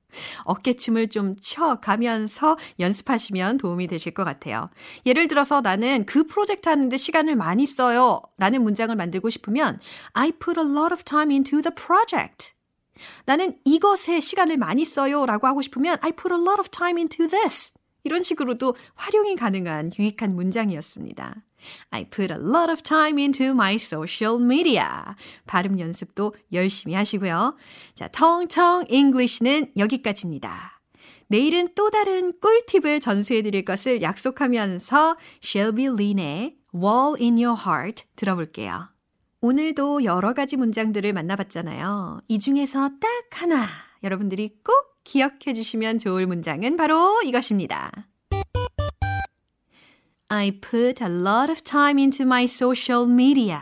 어깨춤을 0.44 1.08
좀 1.08 1.36
춰가면서 1.40 2.56
연습하시면 2.78 3.58
도움이 3.58 3.86
되실 3.86 4.12
것 4.12 4.24
같아요. 4.24 4.70
예를 5.06 5.28
들어서 5.28 5.60
나는 5.60 6.06
그 6.06 6.24
프로젝트 6.24 6.68
하는데 6.68 6.96
시간을 6.96 7.36
많이 7.36 7.66
써요. 7.66 8.20
라는 8.38 8.62
문장을 8.62 8.94
만들고 8.94 9.30
싶으면 9.30 9.80
I 10.12 10.32
put 10.32 10.58
a 10.58 10.66
lot 10.66 10.92
of 10.92 11.02
time 11.04 11.32
into 11.32 11.62
the 11.62 11.74
project. 11.74 12.52
나는 13.24 13.56
이것에 13.64 14.20
시간을 14.20 14.56
많이 14.58 14.84
써요. 14.84 15.26
라고 15.26 15.46
하고 15.46 15.62
싶으면 15.62 15.96
I 16.02 16.12
put 16.12 16.34
a 16.34 16.40
lot 16.40 16.60
of 16.60 16.68
time 16.70 17.00
into 17.00 17.28
this. 17.28 17.72
이런 18.04 18.22
식으로도 18.22 18.74
활용이 18.94 19.36
가능한 19.36 19.92
유익한 19.98 20.34
문장이었습니다. 20.34 21.36
I 21.90 22.04
put 22.04 22.32
a 22.32 22.38
lot 22.38 22.70
of 22.70 22.82
time 22.82 23.18
into 23.18 23.52
my 23.52 23.74
social 23.74 24.42
media. 24.42 24.86
발음 25.46 25.78
연습도 25.78 26.34
열심히 26.52 26.94
하시고요. 26.94 27.56
자, 27.94 28.08
텅텅 28.08 28.84
English는 28.88 29.72
여기까지입니다. 29.76 30.80
내일은 31.28 31.68
또 31.74 31.90
다른 31.90 32.34
꿀팁을 32.40 33.00
전수해 33.00 33.40
드릴 33.42 33.64
것을 33.64 34.02
약속하면서 34.02 35.16
Shelby 35.42 35.86
Lynn의 35.86 36.56
Wall 36.74 37.14
in 37.18 37.42
Your 37.42 37.58
Heart 37.58 38.04
들어볼게요. 38.16 38.88
오늘도 39.40 40.04
여러 40.04 40.34
가지 40.34 40.56
문장들을 40.56 41.12
만나봤잖아요. 41.12 42.20
이 42.28 42.38
중에서 42.38 42.90
딱 43.00 43.42
하나 43.42 43.66
여러분들이 44.02 44.50
꼭 44.62 44.74
기억해 45.04 45.52
주시면 45.54 45.98
좋을 45.98 46.26
문장은 46.26 46.76
바로 46.76 47.20
이것입니다. 47.22 48.11
I 50.34 50.50
put 50.62 51.02
a 51.02 51.10
lot 51.10 51.50
of 51.52 51.62
time 51.62 51.98
into 51.98 52.24
my 52.24 52.44
social 52.44 53.04
media. 53.04 53.60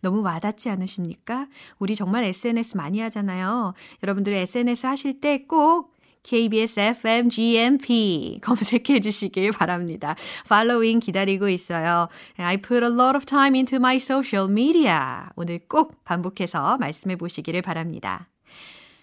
너무 0.00 0.20
와닿지 0.20 0.68
않으십니까? 0.68 1.46
우리 1.78 1.94
정말 1.94 2.24
SNS 2.24 2.76
많이 2.76 2.98
하잖아요. 2.98 3.72
여러분들 4.02 4.32
SNS 4.32 4.84
하실 4.84 5.20
때 5.20 5.46
꼭 5.46 5.96
KBS 6.24 6.80
FM 6.80 7.28
GMP 7.28 8.40
검색해 8.42 8.98
주시길 8.98 9.52
바랍니다. 9.52 10.16
팔로잉 10.48 10.98
기다리고 10.98 11.48
있어요. 11.48 12.08
I 12.36 12.56
put 12.56 12.84
a 12.84 12.90
lot 12.90 13.14
of 13.14 13.24
time 13.24 13.54
into 13.54 13.76
my 13.76 13.94
social 13.94 14.50
media. 14.50 15.28
오늘 15.36 15.60
꼭 15.68 16.04
반복해서 16.04 16.78
말씀해 16.78 17.14
보시기를 17.14 17.62
바랍니다. 17.62 18.26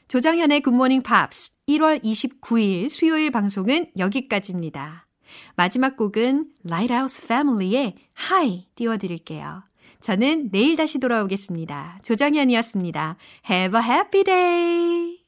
조장현의 0.09 0.63
굿모닝 0.63 1.01
팝스 1.01 1.51
1월 1.69 2.03
29일 2.03 2.89
수요일 2.89 3.31
방송은 3.31 3.87
여기까지입니다. 3.97 5.04
마지막 5.55 5.97
곡은 5.97 6.47
Lighthouse 6.65 7.23
Family의 7.25 7.95
Hi 8.31 8.65
띄워드릴게요. 8.75 9.63
저는 10.01 10.49
내일 10.51 10.75
다시 10.75 10.99
돌아오겠습니다. 10.99 11.99
조정현이었습니다. 12.03 13.17
Have 13.49 13.79
a 13.79 13.83
happy 13.83 14.23
day! 14.23 15.24